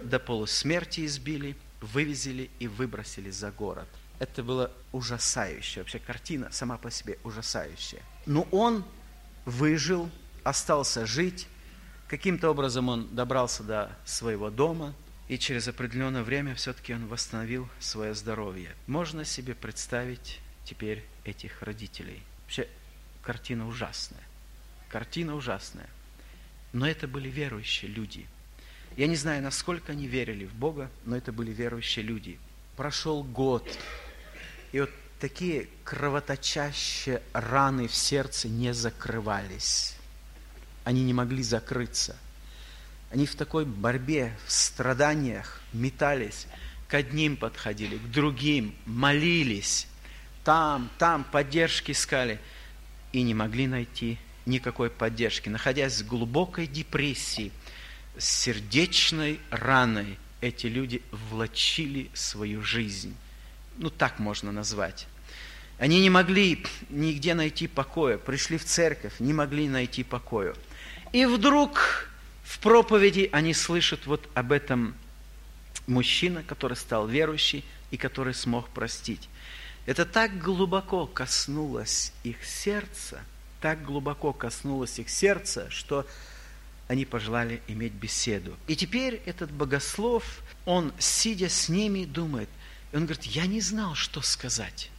до 0.03 0.19
полусмерти 0.19 1.05
избили, 1.07 1.57
вывезли 1.81 2.51
и 2.59 2.69
выбросили 2.69 3.31
за 3.31 3.51
город. 3.51 3.89
Это 4.19 4.43
было 4.43 4.71
ужасающе. 4.93 5.81
Вообще 5.81 5.99
картина 5.99 6.49
сама 6.51 6.79
по 6.79 6.91
себе 6.91 7.19
ужасающая. 7.25 8.03
Но 8.27 8.43
он 8.51 8.85
выжил, 9.45 10.11
остался 10.45 11.05
жить. 11.05 11.49
Каким-то 12.09 12.51
образом 12.51 12.89
он 12.89 13.15
добрался 13.15 13.63
до 13.63 13.97
своего 14.05 14.51
дома, 14.51 14.95
и 15.29 15.39
через 15.39 15.69
определенное 15.69 16.23
время 16.23 16.55
все-таки 16.55 16.95
он 16.95 17.07
восстановил 17.07 17.69
свое 17.81 18.15
здоровье. 18.15 18.75
Можно 18.87 19.25
себе 19.25 19.55
представить 19.55 20.41
теперь 20.65 21.05
этих 21.25 21.63
родителей. 21.63 22.23
Вообще 22.43 22.69
картина 23.23 23.67
ужасная. 23.67 24.23
Картина 24.91 25.35
ужасная. 25.35 25.89
Но 26.75 26.89
это 26.89 27.07
были 27.07 27.29
верующие 27.29 27.89
люди. 27.89 28.27
Я 28.97 29.07
не 29.07 29.15
знаю, 29.15 29.43
насколько 29.43 29.93
они 29.93 30.09
верили 30.09 30.45
в 30.45 30.55
Бога, 30.55 30.91
но 31.05 31.17
это 31.17 31.33
были 31.33 31.53
верующие 31.53 32.05
люди. 32.05 32.37
Прошел 32.77 33.23
год, 33.23 33.67
и 34.73 34.81
вот 34.81 34.91
такие 35.21 35.69
кровоточащие 35.85 37.23
раны 37.33 37.87
в 37.87 37.95
сердце 37.95 38.49
не 38.49 38.75
закрывались. 38.75 39.95
Они 40.83 41.05
не 41.05 41.15
могли 41.15 41.45
закрыться. 41.45 42.17
Они 43.13 43.25
в 43.25 43.37
такой 43.37 43.65
борьбе, 43.65 44.37
в 44.45 44.51
страданиях 44.51 45.61
метались, 45.73 46.49
к 46.89 46.95
одним 46.95 47.37
подходили, 47.37 47.99
к 47.99 48.11
другим, 48.11 48.75
молились, 48.85 49.87
там, 50.43 50.91
там 50.99 51.23
поддержки 51.23 51.93
искали 51.93 52.41
и 53.13 53.23
не 53.23 53.33
могли 53.33 53.69
найти 53.69 54.19
никакой 54.47 54.91
поддержки. 54.91 55.49
Находясь 55.49 56.03
в 56.03 56.07
глубокой 56.07 56.67
депрессии, 56.67 57.53
с 58.17 58.29
сердечной 58.29 59.41
раной, 59.51 60.19
эти 60.41 60.67
люди 60.67 61.03
влачили 61.11 62.11
свою 62.15 62.63
жизнь. 62.63 63.17
Ну, 63.79 63.91
так 63.91 64.19
можно 64.19 64.53
назвать. 64.53 65.07
Они 65.79 66.01
не 66.01 66.11
могли 66.11 66.65
нигде 66.89 67.35
найти 67.35 67.67
покоя, 67.67 68.19
пришли 68.19 68.59
в 68.59 68.65
церковь, 68.65 69.15
не 69.19 69.33
могли 69.33 69.69
найти 69.69 70.05
покоя. 70.05 70.55
И 71.13 71.27
вдруг 71.27 72.09
в 72.45 72.59
проповеди 72.61 73.29
они 73.33 73.55
слышат 73.55 74.07
вот 74.07 74.29
об 74.35 74.53
этом 74.53 74.95
мужчина, 75.87 76.43
который 76.43 76.77
стал 76.77 77.09
верующий 77.09 77.65
и 77.91 77.97
который 77.97 78.35
смог 78.35 78.69
простить. 78.69 79.29
Это 79.87 80.07
так 80.07 80.39
глубоко 80.39 81.07
коснулось 81.07 82.13
их 82.23 82.45
сердца, 82.45 83.21
так 83.65 83.83
глубоко 83.83 84.35
коснулось 84.35 84.99
их 84.99 85.09
сердца, 85.09 85.71
что 85.71 86.07
они 86.87 87.07
пожелали 87.07 87.63
иметь 87.67 87.95
беседу. 87.95 88.55
И 88.67 88.77
теперь 88.77 89.23
этот 89.25 89.51
богослов, 89.51 90.43
он, 90.67 90.93
сидя 90.99 91.49
с 91.49 91.71
ними, 91.71 92.05
думает, 92.05 92.51
и 92.93 92.97
он 92.97 93.07
говорит, 93.07 93.25
я 93.25 93.47
не 93.47 93.63
знал, 93.63 93.95
что 93.95 94.21
сказать. 94.21 94.91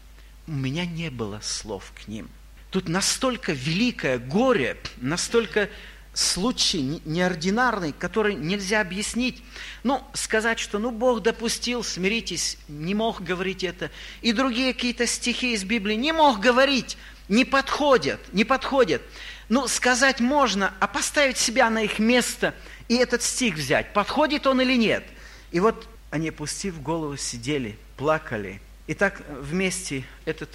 У 0.47 0.51
меня 0.51 0.84
не 0.88 1.12
было 1.12 1.41
слов 1.43 1.93
к 1.93 2.08
ним. 2.08 2.28
Тут 2.71 2.89
настолько 2.89 3.54
великое 3.54 4.17
горе, 4.17 4.78
настолько 4.97 5.69
случай 6.15 7.01
неординарный, 7.06 7.93
который 7.93 8.34
нельзя 8.34 8.82
объяснить. 8.82 9.43
Ну, 9.84 10.01
сказать, 10.13 10.58
что 10.58 10.80
ну 10.80 10.89
Бог 10.89 11.21
допустил, 11.21 11.84
смиритесь, 11.84 12.58
не 12.67 12.95
мог 12.95 13.21
говорить 13.21 13.63
это. 13.63 13.91
И 14.23 14.34
другие 14.34 14.73
какие-то 14.73 15.06
стихи 15.06 15.54
из 15.54 15.63
Библии 15.63 15.93
не 15.93 16.13
мог 16.13 16.39
говорить, 16.39 16.97
не 17.27 17.45
подходят, 17.45 18.19
не 18.33 18.45
подходят. 18.45 19.01
Ну, 19.49 19.67
сказать 19.67 20.19
можно, 20.19 20.73
а 20.79 20.88
поставить 20.88 21.38
себя 21.38 21.69
на 21.69 21.83
их 21.83 21.99
место 21.99 22.53
и 22.88 22.95
этот 22.95 23.21
стих 23.21 23.55
взять, 23.55 23.93
подходит 23.93 24.47
он 24.47 24.61
или 24.61 24.75
нет. 24.75 25.03
И 25.51 25.59
вот 25.59 25.88
они, 26.09 26.29
опустив 26.29 26.81
голову, 26.81 27.17
сидели, 27.17 27.77
плакали. 27.97 28.61
И 28.88 28.93
так 28.93 29.21
вместе 29.29 30.03
этот 30.25 30.49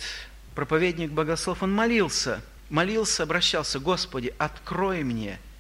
проповедник 0.55 1.11
богослов, 1.11 1.63
он 1.63 1.73
молился, 1.73 2.43
молился, 2.69 3.23
обращался, 3.23 3.79
Господи, 3.79 4.35
открой 4.39 5.03
мне– 5.03 5.39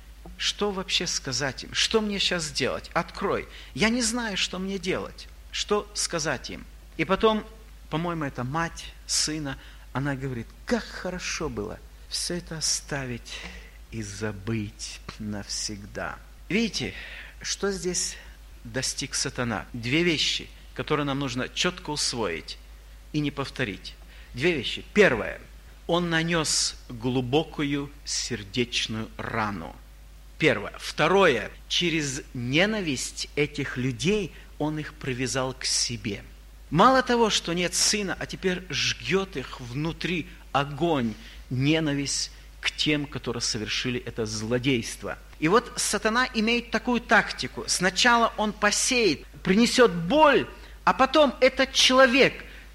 что 0.40 0.70
вообще 0.70 1.07
сказать 1.07 1.64
им? 1.64 1.75
Что 1.75 2.01
мне 2.01 2.18
сейчас 2.18 2.44
сделать? 2.44 2.90
Открой. 2.94 3.46
Я 3.75 3.90
не 3.90 4.01
знаю, 4.01 4.38
что 4.38 4.59
мне 4.59 4.79
делать. 4.79 5.29
Что 5.53 5.87
сказать 5.92 6.49
им? 6.49 6.64
И 6.96 7.05
потом, 7.05 7.44
по-моему, 7.90 8.25
это 8.25 8.42
мать 8.42 8.87
сына, 9.07 9.59
она 9.92 10.14
говорит, 10.14 10.46
как 10.66 10.85
хорошо 10.85 11.48
было 11.48 11.79
все 12.09 12.38
это 12.38 12.59
оставить 12.59 13.38
и 13.90 14.03
забыть 14.03 15.00
навсегда. 15.18 16.18
Видите, 16.48 16.94
что 17.40 17.70
здесь 17.72 18.16
достиг 18.64 19.14
сатана? 19.14 19.66
Две 19.72 20.03
вещи, 20.03 20.48
которые 20.74 21.07
нам 21.07 21.18
нужно 21.18 21.48
четко 21.48 21.90
усвоить 21.90 22.59
и 23.12 23.20
не 23.20 23.31
повторить. 23.31 23.94
Две 24.35 24.53
вещи. 24.53 24.85
Первое. 24.94 25.40
Он 25.87 26.11
нанес 26.11 26.76
глубокую 26.88 27.90
сердечную 28.05 29.09
рану– 29.16 29.74
Первое. 30.40 30.72
Второе. 30.79 31.50
Через 31.68 32.22
ненависть 32.33 33.29
этих 33.37 33.76
людей 33.76 34.33
он 34.59 34.79
их 34.79 34.94
привязал 34.94 35.53
к 35.53 35.66
себе. 35.66 36.24
Мало 36.70 37.02
того, 37.02 37.30
что 37.30 37.52
нет 37.52 37.74
сына, 37.74 38.16
а 38.18 38.26
теперь 38.26 38.62
жгет 38.70 39.37
их 39.37 39.61
внутри 39.61 40.28
огонь, 40.52 41.14
ненависть 41.50 42.30
к 42.61 42.70
тем, 42.70 43.06
которые 43.06 43.40
совершили 43.40 44.00
это 44.00 44.24
злодейство. 44.26 45.18
И 45.40 45.48
вот 45.48 45.72
сатана 45.76 46.28
имеет 46.35 46.70
такую 46.70 47.00
тактику. 47.00 47.64
Сначала 47.66 48.33
он 48.37 48.52
посеет, 48.52 49.26
принесет 49.42 49.92
боль, 49.92 50.46
а 50.85 50.92
потом 50.92 51.35
этот 51.40 51.72
человек, 51.72 52.35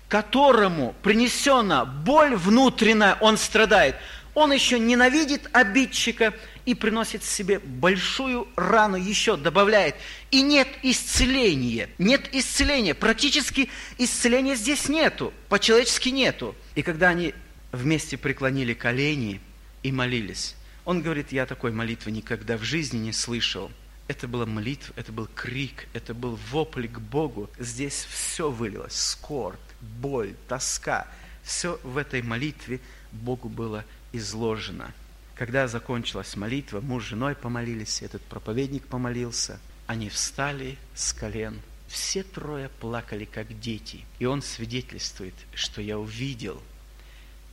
которому 0.09 0.93
принесена 1.01 1.85
боль 1.85 2.35
внутренняя, 2.35 3.17
он 3.21 3.37
страдает, 3.37 3.95
он 4.35 4.51
еще 4.51 4.77
ненавидит 4.77 5.49
обидчика, 5.53 6.33
и 6.65 6.73
приносит 6.73 7.23
себе 7.23 7.59
большую 7.59 8.47
рану 8.55 8.97
еще, 8.97 9.37
добавляет. 9.37 9.95
И 10.31 10.41
нет 10.41 10.67
исцеления, 10.81 11.89
нет 11.97 12.27
исцеления, 12.33 12.93
практически 12.93 13.69
исцеления 13.97 14.55
здесь 14.55 14.89
нету, 14.89 15.31
по-человечески 15.47 16.09
нету. 16.09 16.55
И 16.73 16.81
когда 16.81 17.09
они 17.09 17.33
вместе 17.71 18.17
преклонили 18.17 18.73
колени 18.73 19.39
и 19.83 19.91
молились, 19.91 20.55
он 20.85 21.01
говорит, 21.01 21.31
я 21.31 21.45
такой 21.45 21.71
молитвы 21.71 22.11
никогда 22.11 22.57
в 22.57 22.63
жизни 22.63 22.97
не 22.97 23.13
слышал. 23.13 23.71
Это 24.07 24.27
была 24.27 24.45
молитва, 24.45 24.93
это 24.97 25.11
был 25.11 25.27
крик, 25.33 25.87
это 25.93 26.13
был 26.13 26.37
вопль 26.51 26.87
к 26.87 26.99
Богу. 26.99 27.49
Здесь 27.57 28.07
все 28.09 28.51
вылилось, 28.51 28.95
скорбь, 28.95 29.59
боль, 29.81 30.35
тоска. 30.47 31.07
Все 31.43 31.79
в 31.83 31.97
этой 31.97 32.21
молитве 32.21 32.79
Богу 33.11 33.49
было 33.49 33.83
изложено. 34.17 34.93
Когда 35.35 35.67
закончилась 35.67 36.35
молитва, 36.35 36.81
муж 36.81 37.03
с 37.03 37.07
женой 37.07 37.35
помолились, 37.35 38.01
этот 38.01 38.21
проповедник 38.23 38.87
помолился. 38.87 39.59
Они 39.87 40.09
встали 40.09 40.77
с 40.93 41.13
колен, 41.13 41.61
все 41.87 42.23
трое 42.23 42.69
плакали, 42.79 43.25
как 43.25 43.59
дети. 43.59 44.05
И 44.19 44.25
он 44.25 44.41
свидетельствует, 44.41 45.35
что 45.53 45.81
я 45.81 45.99
увидел 45.99 46.61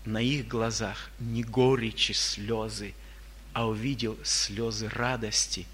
на 0.05 0.21
их 0.21 0.49
глазах 0.49 1.11
не 1.21 1.43
горечи 1.43 2.13
слезы, 2.13 2.95
а 3.53 3.69
увидел 3.69 4.19
слезы 4.25 4.89
радости. 4.89 5.67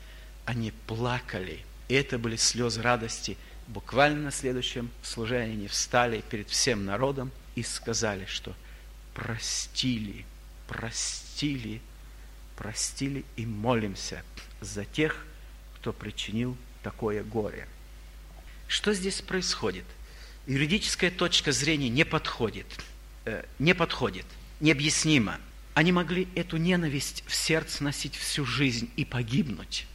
Они 0.45 0.73
плакали. 0.87 1.61
И 1.89 1.95
это 1.95 2.19
были 2.19 2.37
слезы 2.37 2.83
радости. 2.83 3.37
Буквально 3.69 4.25
на 4.25 4.31
следующем 4.31 4.91
служении 5.03 5.55
они 5.55 5.69
встали 5.69 6.23
перед 6.29 6.49
всем 6.49 6.85
народом 6.85 7.31
и 7.55 7.63
сказали, 7.63 8.25
что 8.27 8.55
простили, 9.15 10.27
простили, 10.69 11.81
простили 12.55 13.25
и 13.37 13.45
молимся 13.45 14.23
за 14.61 14.85
тех, 14.85 15.27
кто 15.77 15.93
причинил 15.93 16.57
такое 16.83 17.25
горе. 17.25 17.67
Что 18.69 18.93
здесь 18.93 19.23
происходит? 19.23 19.85
Юридическая 20.47 21.11
точка 21.11 21.53
зрения 21.53 21.89
не 21.89 22.05
подходит, 22.05 22.67
э, 23.25 23.45
не 23.59 23.75
подходит, 23.75 24.27
необъяснимо. 24.61 25.41
Они 25.75 25.91
могли 25.91 26.29
эту 26.35 26.57
ненависть 26.57 27.25
в 27.27 27.35
сердце 27.35 27.83
носить 27.83 28.15
всю 28.15 28.45
жизнь 28.45 28.91
и 28.97 29.05
погибнуть. 29.05 29.87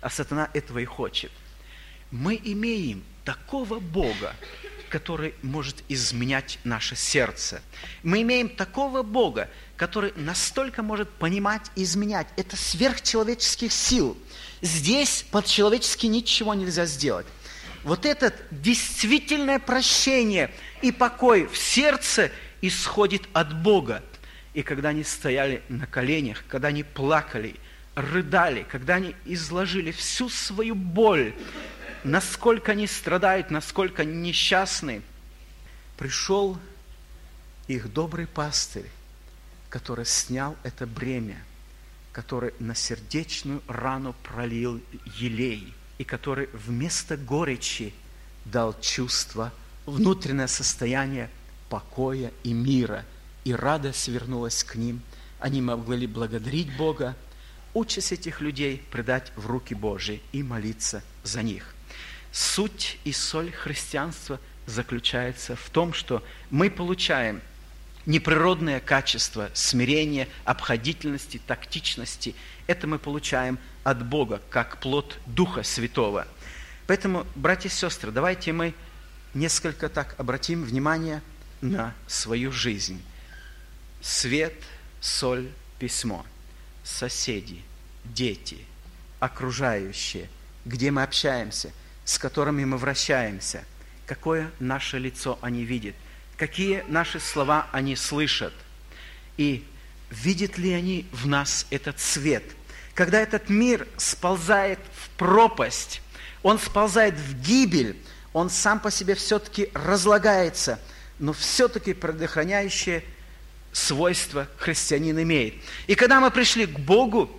А 0.00 0.10
сатана 0.10 0.50
этого 0.54 0.78
и 0.78 0.84
хочет. 0.84 1.32
Мы 2.10 2.38
имеем 2.42 3.02
такого 3.24 3.78
Бога, 3.80 4.36
который 4.92 5.34
может 5.42 5.82
изменять 5.88 6.58
наше 6.64 6.96
сердце. 6.96 7.62
Мы 8.02 8.20
имеем 8.22 8.50
такого 8.50 9.02
Бога, 9.02 9.48
который 9.82 10.12
настолько 10.14 10.80
может 10.80 11.10
понимать 11.10 11.72
и 11.74 11.82
изменять. 11.82 12.28
Это 12.36 12.56
сверхчеловеческих 12.56 13.72
сил. 13.72 14.16
Здесь 14.60 15.24
под-человечески 15.28 16.06
ничего 16.06 16.54
нельзя 16.54 16.86
сделать. 16.86 17.26
Вот 17.82 18.06
это 18.06 18.32
действительное 18.52 19.58
прощение 19.58 20.54
и 20.82 20.92
покой 20.92 21.48
в 21.48 21.58
сердце 21.58 22.30
исходит 22.60 23.24
от 23.32 23.60
Бога. 23.60 24.04
И 24.54 24.62
когда 24.62 24.90
они 24.90 25.02
стояли 25.02 25.64
на 25.68 25.88
коленях, 25.88 26.44
когда 26.46 26.68
они 26.68 26.84
плакали, 26.84 27.56
рыдали, 27.96 28.64
когда 28.70 28.94
они 28.94 29.16
изложили 29.24 29.90
всю 29.90 30.28
свою 30.28 30.76
боль, 30.76 31.34
насколько 32.04 32.70
они 32.70 32.86
страдают, 32.86 33.50
насколько 33.50 34.04
несчастны, 34.04 35.02
пришел 35.98 36.56
их 37.66 37.92
добрый 37.92 38.28
пастырь, 38.28 38.86
который 39.72 40.04
снял 40.04 40.54
это 40.64 40.86
бремя, 40.86 41.42
который 42.12 42.52
на 42.58 42.74
сердечную 42.74 43.62
рану 43.66 44.14
пролил 44.22 44.82
елей, 45.16 45.72
и 45.96 46.04
который 46.04 46.50
вместо 46.52 47.16
горечи 47.16 47.94
дал 48.44 48.78
чувство, 48.82 49.50
внутреннее 49.86 50.48
состояние 50.48 51.30
покоя 51.70 52.32
и 52.44 52.52
мира, 52.52 53.06
и 53.44 53.54
радость 53.54 54.08
вернулась 54.08 54.62
к 54.62 54.74
ним. 54.74 55.00
Они 55.40 55.62
могли 55.62 56.06
благодарить 56.06 56.76
Бога, 56.76 57.16
учась 57.72 58.12
этих 58.12 58.42
людей 58.42 58.84
предать 58.90 59.32
в 59.36 59.46
руки 59.46 59.74
Божьи 59.74 60.20
и 60.32 60.42
молиться 60.42 61.02
за 61.24 61.42
них. 61.42 61.74
Суть 62.30 62.98
и 63.04 63.12
соль 63.12 63.50
христианства 63.50 64.38
заключается 64.66 65.56
в 65.56 65.70
том, 65.70 65.94
что 65.94 66.22
мы 66.50 66.68
получаем 66.68 67.40
неприродное 68.06 68.80
качество 68.80 69.50
смирения, 69.54 70.28
обходительности, 70.44 71.40
тактичности. 71.46 72.34
Это 72.66 72.86
мы 72.86 72.98
получаем 72.98 73.58
от 73.84 74.04
Бога, 74.04 74.40
как 74.50 74.78
плод 74.80 75.18
Духа 75.26 75.62
Святого. 75.62 76.26
Поэтому, 76.86 77.26
братья 77.34 77.68
и 77.68 77.72
сестры, 77.72 78.10
давайте 78.10 78.52
мы 78.52 78.74
несколько 79.34 79.88
так 79.88 80.14
обратим 80.18 80.64
внимание 80.64 81.22
на 81.60 81.94
свою 82.06 82.52
жизнь. 82.52 83.02
Свет, 84.00 84.54
соль, 85.00 85.48
письмо, 85.78 86.26
соседи, 86.82 87.62
дети, 88.04 88.58
окружающие, 89.20 90.28
где 90.64 90.90
мы 90.90 91.02
общаемся– 91.02 91.70
с 92.04 92.18
которыми 92.18 92.64
мы 92.64 92.76
вращаемся, 92.76 93.64
какое 94.06 94.50
наше 94.58 94.98
лицо 94.98 95.38
они 95.40 95.64
видят, 95.64 95.94
какие 96.42 96.82
наши 96.88 97.20
слова 97.20 97.68
они 97.70 97.94
слышат, 97.94 98.52
и 99.36 99.64
видят 100.10 100.58
ли 100.58 100.72
они 100.72 101.06
в 101.12 101.28
нас 101.28 101.68
этот 101.70 102.00
свет. 102.00 102.42
Когда 102.94 103.20
этот 103.20 103.48
мир 103.48 103.86
сползает 103.96 104.80
в 104.92 105.10
пропасть, 105.10 106.02
он 106.42 106.58
сползает 106.58 107.14
в 107.14 107.40
гибель, 107.40 107.96
он 108.32 108.50
сам 108.50 108.80
по 108.80 108.90
себе 108.90 109.14
все-таки 109.14 109.70
разлагается, 109.72 110.80
но 111.20 111.32
все-таки 111.32 111.94
предохраняющее 111.94 113.04
свойство 113.70 114.48
христианин 114.58 115.22
имеет. 115.22 115.54
И 115.86 115.94
когда 115.94 116.18
мы 116.18 116.32
пришли 116.32 116.66
к 116.66 116.76
Богу, 116.76 117.30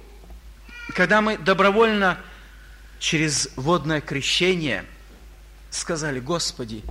когда 0.95 1.19
мы 1.19 1.37
добровольно 1.37 2.17
через 2.99 3.49
водное 3.57 3.99
крещение 3.99 4.85
сказали, 5.71 6.21
Господи, 6.21 6.85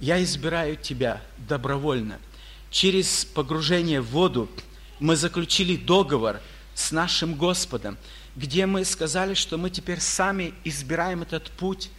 я 0.00 0.22
избираю 0.22 0.76
Тебя 0.76 1.22
добровольно. 1.48 2.18
Через 2.70 3.24
погружение 3.24 4.00
в 4.00 4.10
воду 4.10 4.48
мы 5.00 5.16
заключили 5.16 5.76
договор 5.76 6.40
с 6.74 6.92
нашим 6.92 7.34
Господом, 7.34 7.96
где 8.34 8.66
мы 8.66 8.84
сказали, 8.84 9.34
что 9.34 9.56
мы 9.56 9.70
теперь 9.70 10.00
сами 10.00 10.52
избираем 10.64 11.22
этот 11.22 11.50
путь 11.50 11.90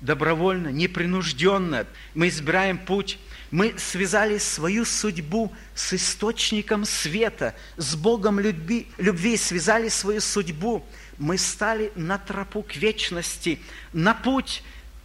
добровольно, 0.00 0.68
непринужденно. 0.68 1.86
Мы 2.14 2.28
избираем 2.28 2.78
путь. 2.78 3.18
Мы 3.50 3.74
связали 3.78 4.38
свою 4.38 4.84
судьбу 4.84 5.52
с 5.74 5.92
источником 5.92 6.84
света, 6.84 7.54
с 7.76 7.94
Богом 7.94 8.40
любви, 8.40 8.88
любви 8.98 9.36
связали 9.36 9.88
свою 9.88 10.20
судьбу 10.20 10.84
мы 11.18 11.38
стали 11.38 11.92
на 11.94 12.18
тропу 12.18 12.62
к 12.62 12.76
вечности, 12.76 13.60
на 13.92 14.14
путь, 14.14 14.62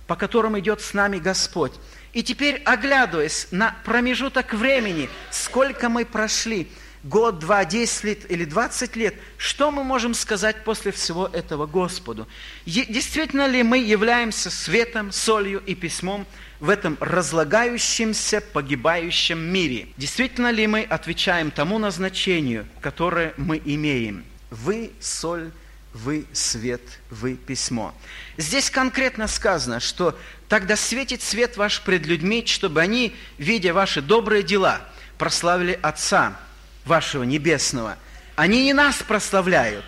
по 0.07 0.15
которому 0.15 0.59
идет 0.59 0.81
с 0.81 0.93
нами 0.93 1.17
Господь. 1.17 1.73
И 2.13 2.23
теперь, 2.23 2.61
оглядываясь 2.65 3.47
на 3.51 3.75
промежуток 3.85 4.53
времени, 4.53 5.09
сколько 5.29 5.87
мы 5.87 6.05
прошли, 6.05 6.67
год, 7.03 7.39
два, 7.39 7.63
десять 7.65 8.03
лет 8.03 8.31
или 8.31 8.45
двадцать 8.45 8.95
лет, 8.95 9.15
что 9.37 9.71
мы 9.71 9.83
можем 9.83 10.13
сказать 10.13 10.63
после 10.63 10.91
всего 10.91 11.27
этого 11.27 11.65
Господу? 11.65 12.27
Действительно 12.65 13.47
ли 13.47 13.63
мы 13.63 13.77
являемся 13.77 14.51
светом, 14.51 15.11
солью 15.11 15.63
и 15.65 15.73
письмом 15.73 16.25
в 16.59 16.69
этом 16.69 16.97
разлагающемся, 16.99 18.41
погибающем 18.41 19.39
мире? 19.39 19.87
Действительно 19.97 20.51
ли 20.51 20.67
мы 20.67 20.81
отвечаем 20.81 21.49
тому 21.49 21.79
назначению, 21.79 22.67
которое 22.81 23.33
мы 23.37 23.61
имеем? 23.63 24.25
Вы 24.49 24.91
соль 24.99 25.51
вы 25.93 26.25
свет, 26.33 26.81
вы 27.09 27.35
письмо. 27.35 27.93
Здесь 28.37 28.69
конкретно 28.69 29.27
сказано, 29.27 29.79
что 29.79 30.17
тогда 30.47 30.75
светит 30.75 31.21
свет 31.21 31.57
ваш 31.57 31.81
пред 31.81 32.05
людьми, 32.05 32.43
чтобы 32.45 32.81
они, 32.81 33.15
видя 33.37 33.73
ваши 33.73 34.01
добрые 34.01 34.43
дела, 34.43 34.81
прославили 35.17 35.77
Отца 35.81 36.37
вашего 36.85 37.23
Небесного. 37.23 37.97
Они 38.35 38.63
не 38.63 38.73
нас 38.73 38.97
прославляют. 38.97 39.85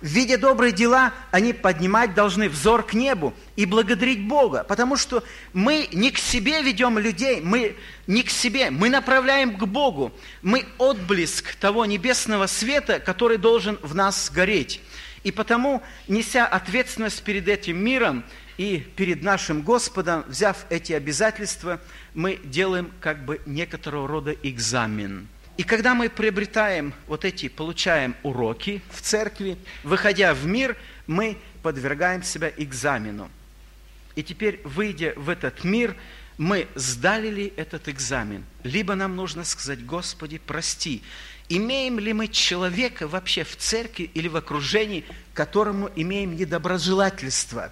Видя 0.00 0.38
добрые 0.38 0.72
дела, 0.72 1.12
они 1.30 1.52
поднимать 1.52 2.14
должны 2.14 2.48
взор 2.48 2.86
к 2.86 2.94
небу 2.94 3.34
и 3.56 3.66
благодарить 3.66 4.26
Бога, 4.26 4.64
потому 4.64 4.96
что 4.96 5.22
мы 5.52 5.90
не 5.92 6.10
к 6.10 6.16
себе 6.16 6.62
ведем 6.62 6.98
людей, 6.98 7.42
мы 7.42 7.76
не 8.06 8.22
к 8.22 8.30
себе, 8.30 8.70
мы 8.70 8.88
направляем 8.88 9.58
к 9.58 9.64
Богу. 9.64 10.10
Мы 10.40 10.64
отблеск 10.78 11.54
того 11.56 11.84
небесного 11.84 12.46
света, 12.46 12.98
который 12.98 13.36
должен 13.36 13.78
в 13.82 13.94
нас 13.94 14.30
гореть. 14.30 14.80
И 15.22 15.30
потому, 15.30 15.82
неся 16.08 16.46
ответственность 16.46 17.22
перед 17.22 17.46
этим 17.46 17.82
миром 17.82 18.24
и 18.56 18.78
перед 18.96 19.22
нашим 19.22 19.62
Господом, 19.62 20.24
взяв 20.28 20.64
эти 20.70 20.92
обязательства, 20.92 21.80
мы 22.14 22.40
делаем 22.44 22.90
как 23.00 23.24
бы 23.24 23.40
некоторого 23.46 24.08
рода 24.08 24.32
экзамен. 24.42 25.28
И 25.56 25.62
когда 25.62 25.94
мы 25.94 26.08
приобретаем 26.08 26.94
вот 27.06 27.26
эти, 27.26 27.48
получаем 27.48 28.16
уроки 28.22 28.80
в 28.90 29.02
церкви, 29.02 29.58
выходя 29.82 30.32
в 30.32 30.46
мир, 30.46 30.74
мы 31.06 31.36
подвергаем 31.62 32.22
себя 32.22 32.50
экзамену. 32.56 33.30
И 34.16 34.22
теперь, 34.22 34.60
выйдя 34.64 35.12
в 35.16 35.28
этот 35.28 35.62
мир, 35.64 35.96
мы 36.38 36.66
сдали 36.74 37.28
ли 37.28 37.52
этот 37.56 37.88
экзамен? 37.88 38.44
Либо 38.64 38.94
нам 38.94 39.16
нужно 39.16 39.44
сказать, 39.44 39.84
Господи, 39.84 40.38
прости, 40.38 41.02
имеем 41.50 41.98
ли 41.98 42.14
мы 42.14 42.28
человека 42.28 43.06
вообще 43.06 43.44
в 43.44 43.56
церкви 43.56 44.10
или 44.14 44.28
в 44.28 44.36
окружении, 44.36 45.04
которому 45.34 45.90
имеем 45.96 46.36
недоброжелательство? 46.36 47.70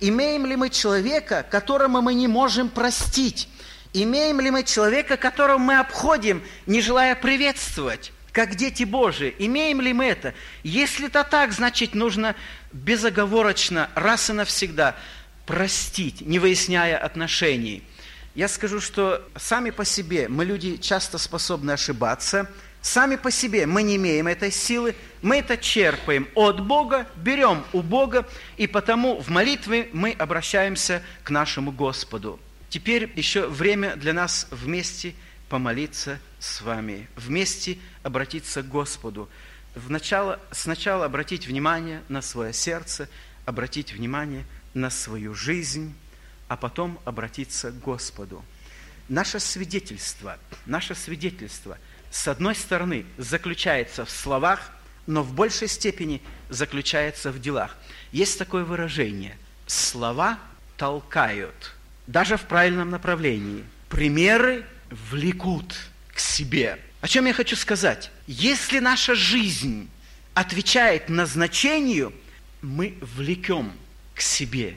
Имеем 0.00 0.44
ли 0.44 0.56
мы 0.56 0.68
человека, 0.68 1.46
которому 1.48 2.02
мы 2.02 2.12
не 2.12 2.28
можем 2.28 2.68
простить? 2.68 3.48
Имеем 3.94 4.40
ли 4.40 4.50
мы 4.50 4.64
человека, 4.64 5.16
которого 5.16 5.58
мы 5.58 5.78
обходим, 5.78 6.42
не 6.66 6.82
желая 6.82 7.14
приветствовать? 7.14 8.12
как 8.32 8.54
дети 8.54 8.84
Божии. 8.84 9.34
Имеем 9.38 9.80
ли 9.80 9.92
мы 9.92 10.06
это? 10.06 10.34
Если 10.62 11.08
это 11.08 11.24
так, 11.24 11.52
значит, 11.52 11.94
нужно 11.94 12.36
безоговорочно, 12.72 13.90
раз 13.96 14.30
и 14.30 14.32
навсегда 14.32 14.94
простить, 15.46 16.20
не 16.20 16.38
выясняя 16.38 16.96
отношений. 16.96 17.82
Я 18.36 18.46
скажу, 18.46 18.80
что 18.80 19.28
сами 19.36 19.70
по 19.70 19.84
себе 19.84 20.28
мы 20.28 20.44
люди 20.44 20.76
часто 20.76 21.18
способны 21.18 21.72
ошибаться, 21.72 22.48
сами 22.82 23.16
по 23.16 23.30
себе 23.30 23.66
мы 23.66 23.82
не 23.82 23.96
имеем 23.96 24.26
этой 24.26 24.50
силы, 24.50 24.94
мы 25.22 25.38
это 25.38 25.56
черпаем 25.56 26.28
от 26.34 26.60
Бога, 26.60 27.06
берем 27.16 27.64
у 27.72 27.82
Бога, 27.82 28.26
и 28.56 28.66
потому 28.66 29.20
в 29.20 29.28
молитве 29.28 29.88
мы 29.92 30.12
обращаемся 30.12 31.02
к 31.24 31.30
нашему 31.30 31.72
Господу. 31.72 32.40
Теперь 32.68 33.10
еще 33.16 33.48
время 33.48 33.96
для 33.96 34.12
нас 34.12 34.46
вместе 34.50 35.14
помолиться 35.48 36.20
с 36.38 36.60
вами, 36.60 37.08
вместе 37.16 37.78
обратиться 38.02 38.62
к 38.62 38.68
Господу. 38.68 39.28
Вначале, 39.74 40.38
сначала 40.52 41.04
обратить 41.04 41.46
внимание 41.46 42.02
на 42.08 42.22
свое 42.22 42.52
сердце, 42.52 43.08
обратить 43.44 43.92
внимание 43.92 44.44
на 44.74 44.90
свою 44.90 45.34
жизнь, 45.34 45.94
а 46.48 46.56
потом 46.56 46.98
обратиться 47.04 47.70
к 47.72 47.80
Господу. 47.80 48.44
Наше 49.08 49.40
свидетельство, 49.40 50.38
наше 50.66 50.94
свидетельство, 50.94 51.78
с 52.10 52.28
одной 52.28 52.54
стороны, 52.54 53.04
заключается 53.18 54.04
в 54.04 54.10
словах, 54.10 54.72
но 55.06 55.22
в 55.22 55.32
большей 55.32 55.68
степени 55.68 56.22
заключается 56.48 57.30
в 57.30 57.40
делах. 57.40 57.76
Есть 58.12 58.38
такое 58.38 58.64
выражение– 58.64 59.36
слова 59.66 60.38
толкают– 60.76 61.74
даже 62.10 62.36
в 62.36 62.42
правильном 62.42 62.90
направлении. 62.90 63.64
Примеры 63.88 64.64
влекут 65.10 65.76
к 66.12 66.18
себе. 66.18 66.78
О 67.00 67.08
чем 67.08 67.26
я 67.26 67.32
хочу 67.32 67.56
сказать? 67.56 68.10
Если 68.26 68.80
наша 68.80 69.14
жизнь 69.14 69.88
отвечает 70.34 71.08
назначению, 71.08 72.12
мы 72.62 72.96
влекем 73.00 73.72
к 74.14 74.20
себе 74.20 74.76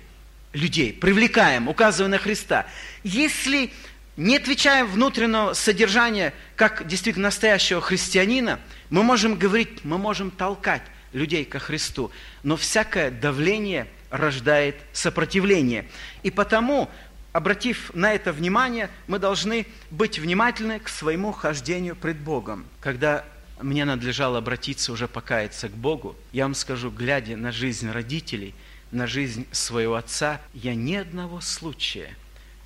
людей, 0.54 0.94
привлекаем, 0.94 1.68
указывая 1.68 2.10
на 2.10 2.18
Христа. 2.20 2.68
Если 3.04 3.74
не 4.18 4.38
отвечаем 4.38 4.88
внутреннего 4.88 5.53
содержания, 5.53 6.34
как 6.55 6.86
действительно 6.88 7.26
настоящего 7.26 7.82
христианина, 7.82 8.59
мы 8.89 9.03
можем 9.03 9.36
говорить, 9.36 9.84
мы 9.84 9.97
можем 9.97 10.30
толкать 10.32 10.84
людей 11.14 11.45
ко 11.45 11.59
Христу, 11.59 12.11
но 12.43 12.55
всякое 12.57 13.11
давление 13.11 13.88
рождает 14.09 14.76
сопротивление. 14.91 15.88
И 16.22 16.30
потому 16.30 16.89
обратив 17.32 17.91
на 17.95 18.14
это 18.14 18.32
внимание, 18.32 18.89
мы 19.07 19.20
должны 19.20 19.66
быть 19.89 20.20
внимательны 20.20 20.80
к 20.80 20.88
своему 20.88 21.32
хождению 21.32 21.95
пред 21.95 22.18
Богом. 22.18 22.66
Когда 22.80 23.26
мне 23.59 23.86
надлежало 23.86 24.38
обратиться, 24.38 24.91
уже 24.91 25.07
покаяться 25.07 25.70
к 25.70 25.72
Богу, 25.72 26.16
я 26.32 26.43
вам 26.43 26.53
скажу, 26.53 26.91
глядя 26.91 27.36
на 27.36 27.51
жизнь 27.51 27.89
родителей, 27.89 28.53
на 28.91 29.07
жизнь 29.07 29.47
своего 29.51 29.95
отца, 29.95 30.39
я 30.53 30.76
ни 30.76 30.93
одного 30.93 31.41
случая 31.41 32.16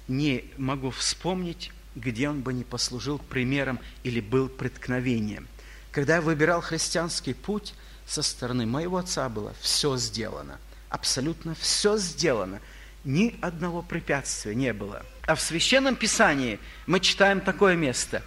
не 0.08 0.46
могу 0.58 0.90
вспомнить, 0.90 1.72
где 1.96 2.30
он 2.30 2.42
бы 2.42 2.54
не 2.54 2.64
послужил 2.64 3.18
примером 3.20 3.80
или 4.04 4.20
был 4.20 4.50
преткновением. 4.50 5.48
Когда 5.92 6.16
я 6.16 6.22
выбирал 6.22 6.62
христианский 6.62 7.34
путь, 7.34 7.74
со 8.06 8.22
стороны 8.22 8.66
моего 8.66 8.98
отца 8.98 9.28
было 9.30 9.54
все 9.62 9.98
сделано. 9.98 10.60
Абсолютно 10.90 11.56
все 11.56 11.98
сделано– 11.98 12.62
ни 13.08 13.38
одного 13.42 13.82
препятствия 13.82 14.54
не 14.54 14.74
было. 14.74 15.06
А 15.26 15.36
в 15.36 15.42
Священном 15.42 15.96
Писании 15.96 16.60
мы 16.86 17.00
читаем 17.00 17.40
такое 17.40 17.76
место. 17.76 18.22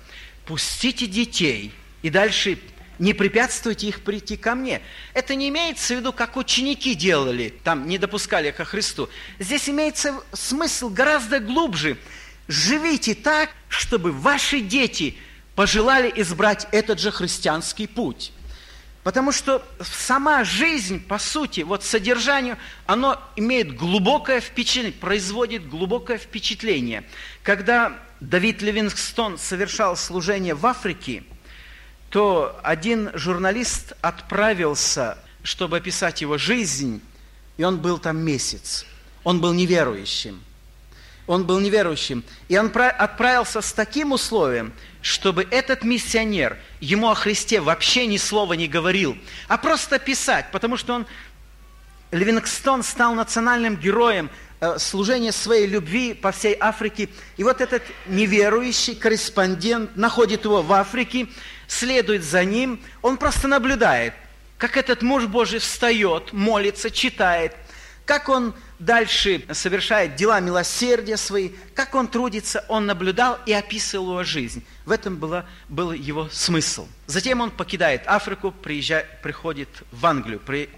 «Пустите 0.47 1.07
детей». 1.07 1.73
И 2.03 2.09
дальше 2.09 2.59
не 3.01 3.15
препятствуйте 3.15 3.89
их 3.89 4.03
прийти 4.03 4.37
ко 4.37 4.55
мне. 4.55 4.83
Это 5.15 5.35
не 5.35 5.49
имеется 5.49 5.95
в 5.95 5.99
виду, 5.99 6.13
как 6.13 6.37
ученики 6.37 6.95
делали, 6.95 7.53
там 7.65 7.89
не 7.89 7.97
допускали 7.97 8.51
ко 8.51 8.65
Христу. 8.65 9.09
Здесь 9.39 9.69
имеется 9.69 10.23
смысл 10.33 10.91
гораздо 10.91 11.41
глубже. 11.41 11.97
Живите 12.47 13.15
так, 13.15 13.51
чтобы 13.69 14.13
ваши 14.13 14.61
дети 14.61 15.17
пожелали 15.55 16.13
избрать 16.17 16.69
этот 16.73 17.01
же 17.01 17.11
христианский 17.11 17.87
путь. 17.87 18.33
Потому 19.03 19.33
что 19.33 19.67
сама 19.81 20.45
жизнь, 20.45 21.03
по 21.03 21.19
сути, 21.19 21.63
вот 21.63 21.83
содержанию, 21.83 22.59
оно 22.85 23.19
имеет 23.35 23.75
глубокое 23.75 24.43
впечатление, 24.43 24.93
производит 24.93 25.67
глубокое 25.67 26.19
впечатление. 26.19 27.05
Когда 27.43 27.99
Давид 28.21 28.61
Ливингстон 28.61 29.39
совершал 29.39 29.97
служение 29.97 30.55
в 30.55 30.67
Африке, 30.67 31.23
то 32.11 32.61
один 32.63 33.11
журналист 33.15 33.95
отправился, 34.01 35.17
чтобы 35.43 35.79
описать 35.79 36.21
его 36.21 36.39
жизнь, 36.39 37.01
и 37.57 37.65
он 37.65 37.79
был 37.79 37.99
там 37.99 38.19
месяц. 38.19 38.85
Он 39.25 39.41
был 39.41 39.53
неверующим. 39.53 40.43
Он 41.27 41.45
был 41.45 41.61
неверующим. 41.61 42.25
И 42.49 42.59
он 42.59 42.71
отправился 42.75 43.61
с 43.61 43.73
таким 43.73 44.13
условием– 44.13 44.73
чтобы 45.03 45.47
этот 45.51 45.83
миссионер 45.83 46.59
ему 46.81 47.11
о 47.11 47.15
Христе 47.15 47.61
вообще 47.61 48.07
ни 48.07 48.17
слова 48.17 48.55
не 48.55 48.69
говорил, 48.69 49.17
а 49.49 49.57
просто 49.57 49.99
писать, 49.99 50.47
потому 50.53 50.77
что 50.77 50.95
он, 50.95 51.07
Ливингстон 52.11 52.83
стал 52.83 53.15
национальным 53.15 53.77
героем 53.77 54.31
э, 54.61 54.79
служения 54.79 55.33
своей 55.33 55.67
любви 55.67 56.13
по 56.13 56.33
всей 56.33 56.57
Африке. 56.59 57.09
И 57.37 57.45
вот 57.45 57.61
этот 57.61 57.83
неверующий 58.07 58.95
корреспондент 58.95 59.97
находит 59.97 60.45
его 60.45 60.63
в 60.63 60.73
Африке, 60.73 61.29
следует 61.71 62.25
за 62.25 62.45
ним, 62.45 62.83
он 63.01 63.17
просто 63.17 63.47
наблюдает, 63.47 64.13
как 64.59 64.77
этот 64.77 65.03
муж 65.03 65.27
Божий 65.27 65.61
встает, 65.61 66.33
молится, 66.33 66.91
читает, 66.91 67.55
как 68.05 68.29
он 68.29 68.55
дальше 68.81 69.45
совершает 69.53 70.17
дела 70.17 70.41
милосердия 70.41 71.17
свои, 71.17 71.51
как 71.75 71.95
он 71.95 72.09
трудится, 72.09 72.65
он 72.69 72.87
наблюдал 72.87 73.39
и 73.47 73.53
описывал 73.53 74.11
его 74.11 74.25
жизнь. 74.25 74.65
В 74.85 74.91
этом 74.91 75.17
было, 75.17 75.47
был 75.69 75.93
его 75.93 76.29
смысл. 76.31 76.89
Затем 77.07 77.41
он 77.41 77.53
покидает 77.53 78.03
Африку, 78.07 78.51
приезжает, 78.51 79.23
приходит 79.23 79.69
в 79.93 80.05
Англию, 80.05 80.41
при, 80.41 80.69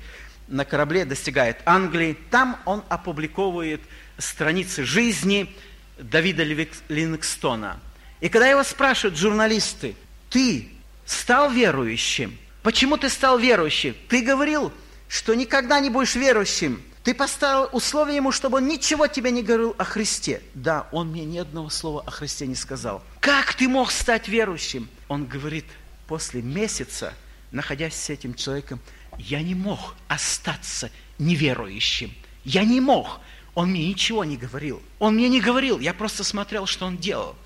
на 0.46 0.66
корабле 0.66 1.06
достигает 1.06 1.56
Англии. 1.64 2.18
Там 2.30 2.60
он 2.66 2.84
опубликовывает 2.90 3.80
страницы 4.18 4.84
жизни 4.84 5.56
Давида 5.98 6.42
Ливингстона. 6.88 7.80
И 8.20 8.28
когда 8.28 8.46
его 8.46 8.62
спрашивают 8.62 9.18
журналисты, 9.18 9.96
ты 10.28 10.68
стал 11.04 11.50
верующим? 11.50 12.38
Почему 12.62 12.96
ты 12.96 13.08
стал 13.08 13.38
верующим? 13.38 13.94
Ты 14.08 14.22
говорил, 14.22 14.72
что 15.08 15.34
никогда 15.34 15.80
не 15.80 15.90
будешь 15.90 16.14
верующим. 16.14 16.82
Ты 17.02 17.14
поставил 17.14 17.68
условие 17.72 18.16
ему, 18.16 18.30
чтобы 18.30 18.58
он 18.58 18.68
ничего 18.68 19.08
тебе 19.08 19.32
не 19.32 19.42
говорил 19.42 19.74
о 19.76 19.84
Христе. 19.84 20.40
Да, 20.54 20.88
он 20.92 21.08
мне 21.08 21.24
ни 21.24 21.38
одного 21.38 21.68
слова 21.68 22.04
о 22.06 22.10
Христе 22.10 22.46
не 22.46 22.54
сказал. 22.54 23.02
Как 23.20 23.54
ты 23.54 23.68
мог 23.68 23.90
стать 23.90 24.28
верующим? 24.28 24.88
Он 25.08 25.26
говорит, 25.26 25.64
после 26.06 26.42
месяца, 26.42 27.14
находясь 27.50 27.94
с 27.94 28.08
этим 28.10 28.34
человеком, 28.34 28.80
я 29.18 29.42
не 29.42 29.56
мог 29.56 29.96
остаться 30.06 30.90
неверующим. 31.18 32.14
Я 32.44 32.64
не 32.64 32.80
мог. 32.80 33.20
Он 33.54 33.70
мне 33.70 33.88
ничего 33.88 34.24
не 34.24 34.36
говорил. 34.36 34.80
Он 34.98 35.14
мне 35.14 35.28
не 35.28 35.40
говорил, 35.40 35.78
я 35.80 35.92
просто 35.92 36.24
смотрел, 36.24 36.66
что 36.66 36.86
он 36.86 36.96
делал. 36.96 37.36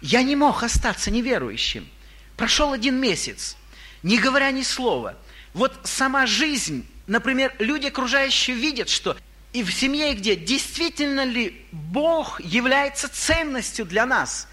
Я 0.00 0.22
не 0.22 0.34
мог 0.34 0.62
остаться 0.62 1.10
неверующим. 1.10 1.86
Прошел 2.42 2.72
один 2.72 2.96
месяц, 2.96 3.56
не 4.02 4.18
говоря 4.18 4.50
ни 4.50 4.62
слова. 4.62 5.16
Вот 5.54 5.78
сама 5.84 6.26
жизнь 6.26 6.84
Например, 7.06 7.54
люди 7.60 7.86
окружающие 7.86 8.56
видят, 8.56 8.88
что 8.88 9.16
и 9.52 9.62
в 9.62 9.72
семье, 9.72 10.12
где 10.14 10.34
действительно 10.34 11.24
ли 11.24 11.64
Бог 11.70 12.40
является 12.40 13.08
ценностью 13.08 13.86
для 13.86 14.06
нас, 14.06 14.48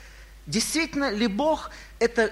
действительно 0.46 1.10
ли 1.10 1.26
Бог 1.26 1.72
это 1.98 2.32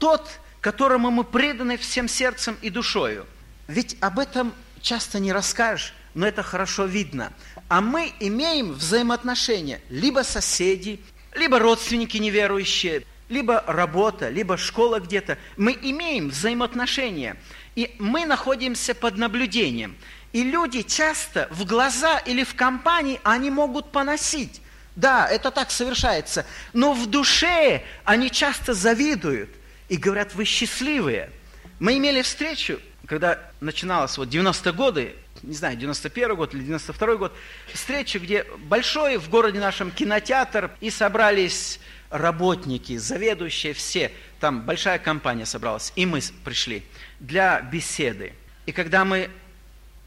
тот, 0.00 0.28
которому 0.60 1.12
мы 1.12 1.22
преданы 1.22 1.76
всем 1.76 2.08
сердцем 2.08 2.56
и 2.60 2.68
душою. 2.68 3.26
Ведь 3.68 3.96
об 4.00 4.18
этом 4.18 4.54
часто 4.80 5.20
не 5.20 5.32
расскажешь, 5.32 5.94
но 6.14 6.26
это 6.26 6.42
хорошо 6.42 6.84
видно. 6.84 7.32
А 7.68 7.80
мы 7.80 8.12
имеем 8.18 8.72
взаимоотношения 8.72 9.80
либо 9.88 10.24
соседи, 10.24 11.00
либо 11.32 11.60
родственники 11.60 12.16
неверующие, 12.16 13.04
либо 13.28 13.62
работа, 13.66 14.28
либо 14.28 14.56
школа 14.56 15.00
где-то. 15.00 15.38
Мы 15.56 15.72
имеем 15.72 16.28
взаимоотношения. 16.28 17.36
И 17.74 17.94
мы 17.98 18.24
находимся 18.24 18.94
под 18.94 19.16
наблюдением. 19.16 19.96
И 20.32 20.42
люди 20.42 20.82
часто 20.82 21.48
в 21.50 21.64
глаза 21.64 22.18
или 22.18 22.44
в 22.44 22.54
компании, 22.54 23.20
они 23.22 23.50
могут 23.50 23.90
поносить. 23.92 24.60
Да, 24.94 25.28
это 25.28 25.50
так 25.50 25.70
совершается. 25.70 26.46
Но 26.72 26.92
в 26.92 27.06
душе 27.06 27.82
они 28.04 28.30
часто 28.30 28.72
завидуют 28.72 29.50
и 29.88 29.96
говорят, 29.96 30.34
вы 30.34 30.44
счастливые. 30.44 31.30
Мы 31.78 31.98
имели 31.98 32.22
встречу, 32.22 32.80
когда 33.06 33.38
начиналось 33.60 34.16
вот 34.16 34.28
90-е 34.28 34.72
годы, 34.72 35.14
не 35.42 35.54
знаю, 35.54 35.76
91 35.76 36.34
год 36.34 36.54
или 36.54 36.62
92 36.62 37.16
год, 37.16 37.32
встречу, 37.72 38.18
где 38.18 38.44
большой 38.58 39.18
в 39.18 39.28
городе 39.28 39.60
нашем 39.60 39.90
кинотеатр, 39.90 40.70
и 40.80 40.90
собрались 40.90 41.78
работники, 42.18 42.96
заведующие 42.96 43.72
все, 43.72 44.12
там 44.40 44.62
большая 44.62 44.98
компания 44.98 45.46
собралась, 45.46 45.92
и 45.96 46.06
мы 46.06 46.20
пришли 46.44 46.82
для 47.20 47.60
беседы. 47.60 48.32
И 48.66 48.72
когда 48.72 49.04
мы 49.04 49.30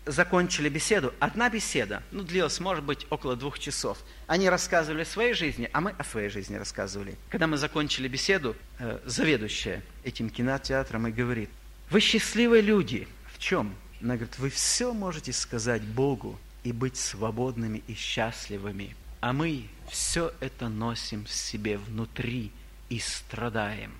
закончили 0.05 0.69
беседу, 0.69 1.13
одна 1.19 1.49
беседа, 1.49 2.03
ну, 2.11 2.23
длилась, 2.23 2.59
может 2.59 2.83
быть, 2.83 3.05
около 3.09 3.35
двух 3.35 3.59
часов. 3.59 3.97
Они 4.27 4.49
рассказывали 4.49 5.03
о 5.03 5.05
своей 5.05 5.33
жизни, 5.33 5.69
а 5.71 5.81
мы 5.81 5.91
о 5.91 6.03
своей 6.03 6.29
жизни 6.29 6.55
рассказывали. 6.55 7.15
Когда 7.29 7.47
мы 7.47 7.57
закончили 7.57 8.07
беседу, 8.07 8.55
э, 8.79 8.99
заведующая 9.05 9.83
этим 10.03 10.29
кинотеатром 10.29 11.07
и 11.07 11.11
говорит, 11.11 11.49
вы 11.89 11.99
счастливые 11.99 12.61
люди. 12.61 13.07
В 13.33 13.39
чем? 13.39 13.75
Она 14.01 14.15
говорит, 14.15 14.37
вы 14.39 14.49
все 14.49 14.93
можете 14.93 15.33
сказать 15.33 15.81
Богу 15.81 16.39
и 16.63 16.71
быть 16.71 16.97
свободными 16.97 17.83
и 17.87 17.93
счастливыми. 17.93 18.95
А 19.21 19.33
мы 19.33 19.65
все 19.89 20.33
это 20.39 20.69
носим 20.69 21.25
в 21.25 21.31
себе 21.31 21.77
внутри 21.77 22.51
и 22.89 22.99
страдаем. 22.99 23.93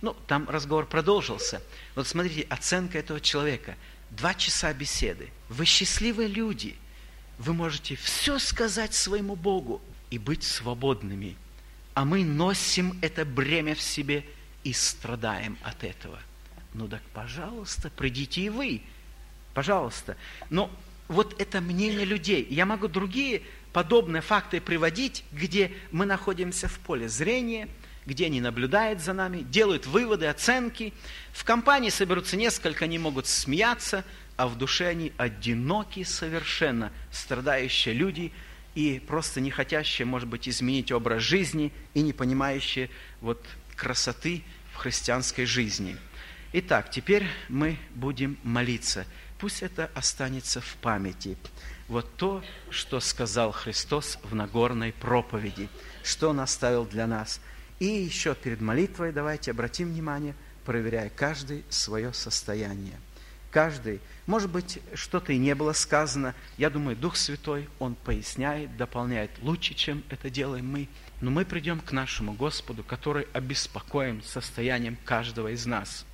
Ну, 0.00 0.14
там 0.26 0.48
разговор 0.48 0.86
продолжился. 0.86 1.62
Вот 1.94 2.06
смотрите, 2.06 2.46
оценка 2.48 2.98
этого 2.98 3.20
человека. 3.20 3.76
Два 4.10 4.34
часа 4.34 4.72
беседы. 4.72 5.30
Вы 5.48 5.64
счастливые 5.64 6.28
люди. 6.28 6.76
Вы 7.38 7.54
можете 7.54 7.96
все 7.96 8.38
сказать 8.38 8.94
своему 8.94 9.36
Богу 9.36 9.80
и 10.10 10.18
быть 10.18 10.44
свободными. 10.44 11.36
А 11.94 12.04
мы 12.04 12.24
носим 12.24 12.98
это 13.02 13.24
бремя 13.24 13.74
в 13.74 13.80
себе 13.80 14.24
и 14.64 14.72
страдаем 14.72 15.58
от 15.62 15.84
этого. 15.84 16.18
Ну 16.74 16.88
так, 16.88 17.02
пожалуйста, 17.14 17.90
придите 17.90 18.42
и 18.42 18.48
вы. 18.48 18.82
Пожалуйста. 19.54 20.16
Но 20.50 20.70
вот 21.08 21.40
это 21.40 21.60
мнение 21.60 22.04
людей. 22.04 22.46
Я 22.50 22.66
могу 22.66 22.88
другие 22.88 23.42
подобные 23.76 24.22
факты 24.22 24.58
приводить, 24.58 25.22
где 25.32 25.70
мы 25.92 26.06
находимся 26.06 26.66
в 26.66 26.78
поле 26.78 27.10
зрения– 27.10 27.68
где 28.06 28.26
они 28.26 28.40
наблюдают 28.40 29.00
за 29.00 29.12
нами, 29.12 29.42
делают 29.42 29.84
выводы, 29.84 30.26
оценки. 30.26 30.94
В 31.32 31.42
компании 31.42 31.90
соберутся 31.90 32.36
несколько, 32.36 32.84
они 32.84 33.00
могут 33.00 33.26
смеяться, 33.26 34.04
а 34.36 34.46
в 34.46 34.56
душе 34.56 34.86
они 34.86 35.12
одиноки 35.16 36.04
совершенно, 36.04 36.92
страдающие 37.10 37.92
люди 37.94 38.32
и 38.76 39.02
просто 39.04 39.40
не 39.40 39.50
хотящие, 39.50 40.06
может 40.06 40.28
быть, 40.28 40.48
изменить 40.48 40.92
образ 40.92 41.24
жизни 41.24 41.72
и 41.94 42.00
не 42.00 42.12
понимающие 42.12 42.90
вот 43.20 43.44
красоты 43.74 44.44
в 44.72 44.76
христианской 44.76 45.46
жизни. 45.46 45.96
Итак, 46.52 46.92
теперь 46.92 47.26
мы 47.48 47.76
будем 47.92 48.38
молиться. 48.44 49.04
Пусть 49.38 49.64
это 49.64 49.90
останется 49.94 50.60
в 50.60 50.76
памяти. 50.76 51.36
Вот 51.88 52.16
то, 52.16 52.42
что 52.70 53.00
сказал 53.00 53.52
Христос 53.52 54.18
в 54.22 54.34
Нагорной 54.34 54.92
проповеди, 54.92 55.68
что 56.02 56.30
Он 56.30 56.40
оставил 56.40 56.84
для 56.84 57.06
нас– 57.06 57.40
и 57.78 57.86
еще 57.86 58.34
перед 58.34 58.60
молитвой 58.60 59.12
давайте 59.12 59.50
обратим 59.50 59.92
внимание, 59.92 60.34
проверяя 60.64 61.10
каждый 61.10 61.64
свое 61.68 62.12
состояние. 62.12 62.98
Каждый, 63.50 64.00
может 64.26 64.50
быть, 64.50 64.80
что-то 64.94 65.32
и 65.32 65.38
не 65.38 65.54
было 65.54 65.72
сказано. 65.72 66.34
Я 66.58 66.68
думаю, 66.68 66.96
Дух 66.96 67.16
Святой, 67.16 67.68
Он 67.78 67.94
поясняет, 67.94 68.76
дополняет 68.76 69.30
лучше, 69.42 69.74
чем 69.74 70.02
это 70.08 70.30
делаем 70.30 70.66
мы. 70.66 70.88
Но 71.20 71.30
мы 71.30 71.44
придем 71.44 71.80
к 71.80 71.92
нашему 71.92 72.32
Господу, 72.32 72.82
который 72.82 73.26
обеспокоен 73.32 74.22
состоянием 74.22 74.96
каждого 75.04 75.48
из 75.48 75.64
нас, 75.64 76.04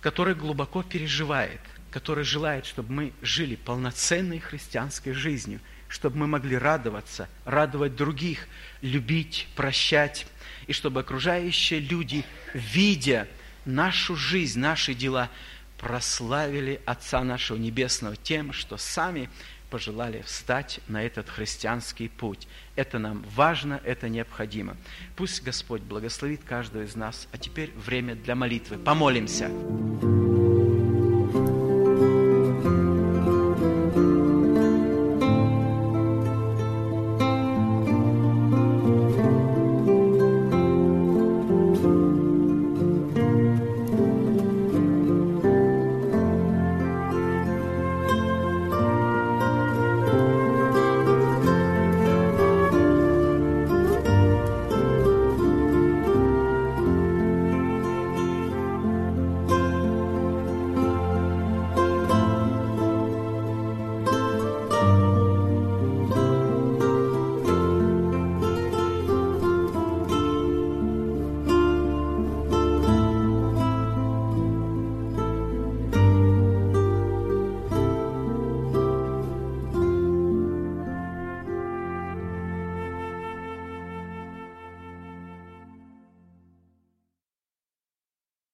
который 0.00 0.34
глубоко 0.34 0.82
переживает, 0.82 1.60
который 1.90 2.24
желает, 2.24 2.66
чтобы 2.66 2.92
мы 2.92 3.12
жили 3.22 3.56
полноценной 3.56 4.38
христианской 4.38 5.12
жизнью, 5.12 5.60
чтобы 5.88 6.18
мы 6.18 6.26
могли 6.26 6.58
радоваться, 6.58 7.28
радовать 7.44 7.96
других, 7.96 8.48
любить, 8.82 9.48
прощать, 9.54 10.26
и 10.66 10.72
чтобы 10.72 11.00
окружающие 11.00 11.80
люди, 11.80 12.24
видя 12.54 13.28
нашу 13.64 14.16
жизнь, 14.16 14.58
наши 14.58 14.94
дела, 14.94 15.30
прославили 15.78 16.80
Отца 16.86 17.22
нашего 17.22 17.56
Небесного 17.58 18.16
тем, 18.16 18.52
что 18.52 18.76
сами 18.76 19.28
пожелали 19.70 20.22
встать 20.22 20.80
на 20.88 21.02
этот 21.02 21.28
христианский 21.28 22.08
путь. 22.08 22.46
Это 22.76 22.98
нам 22.98 23.24
важно, 23.34 23.80
это 23.84 24.08
необходимо. 24.08 24.76
Пусть 25.16 25.42
Господь 25.42 25.82
благословит 25.82 26.44
каждого 26.44 26.82
из 26.82 26.94
нас. 26.94 27.28
А 27.32 27.38
теперь 27.38 27.72
время 27.72 28.14
для 28.14 28.34
молитвы. 28.34 28.78
Помолимся. 28.78 29.50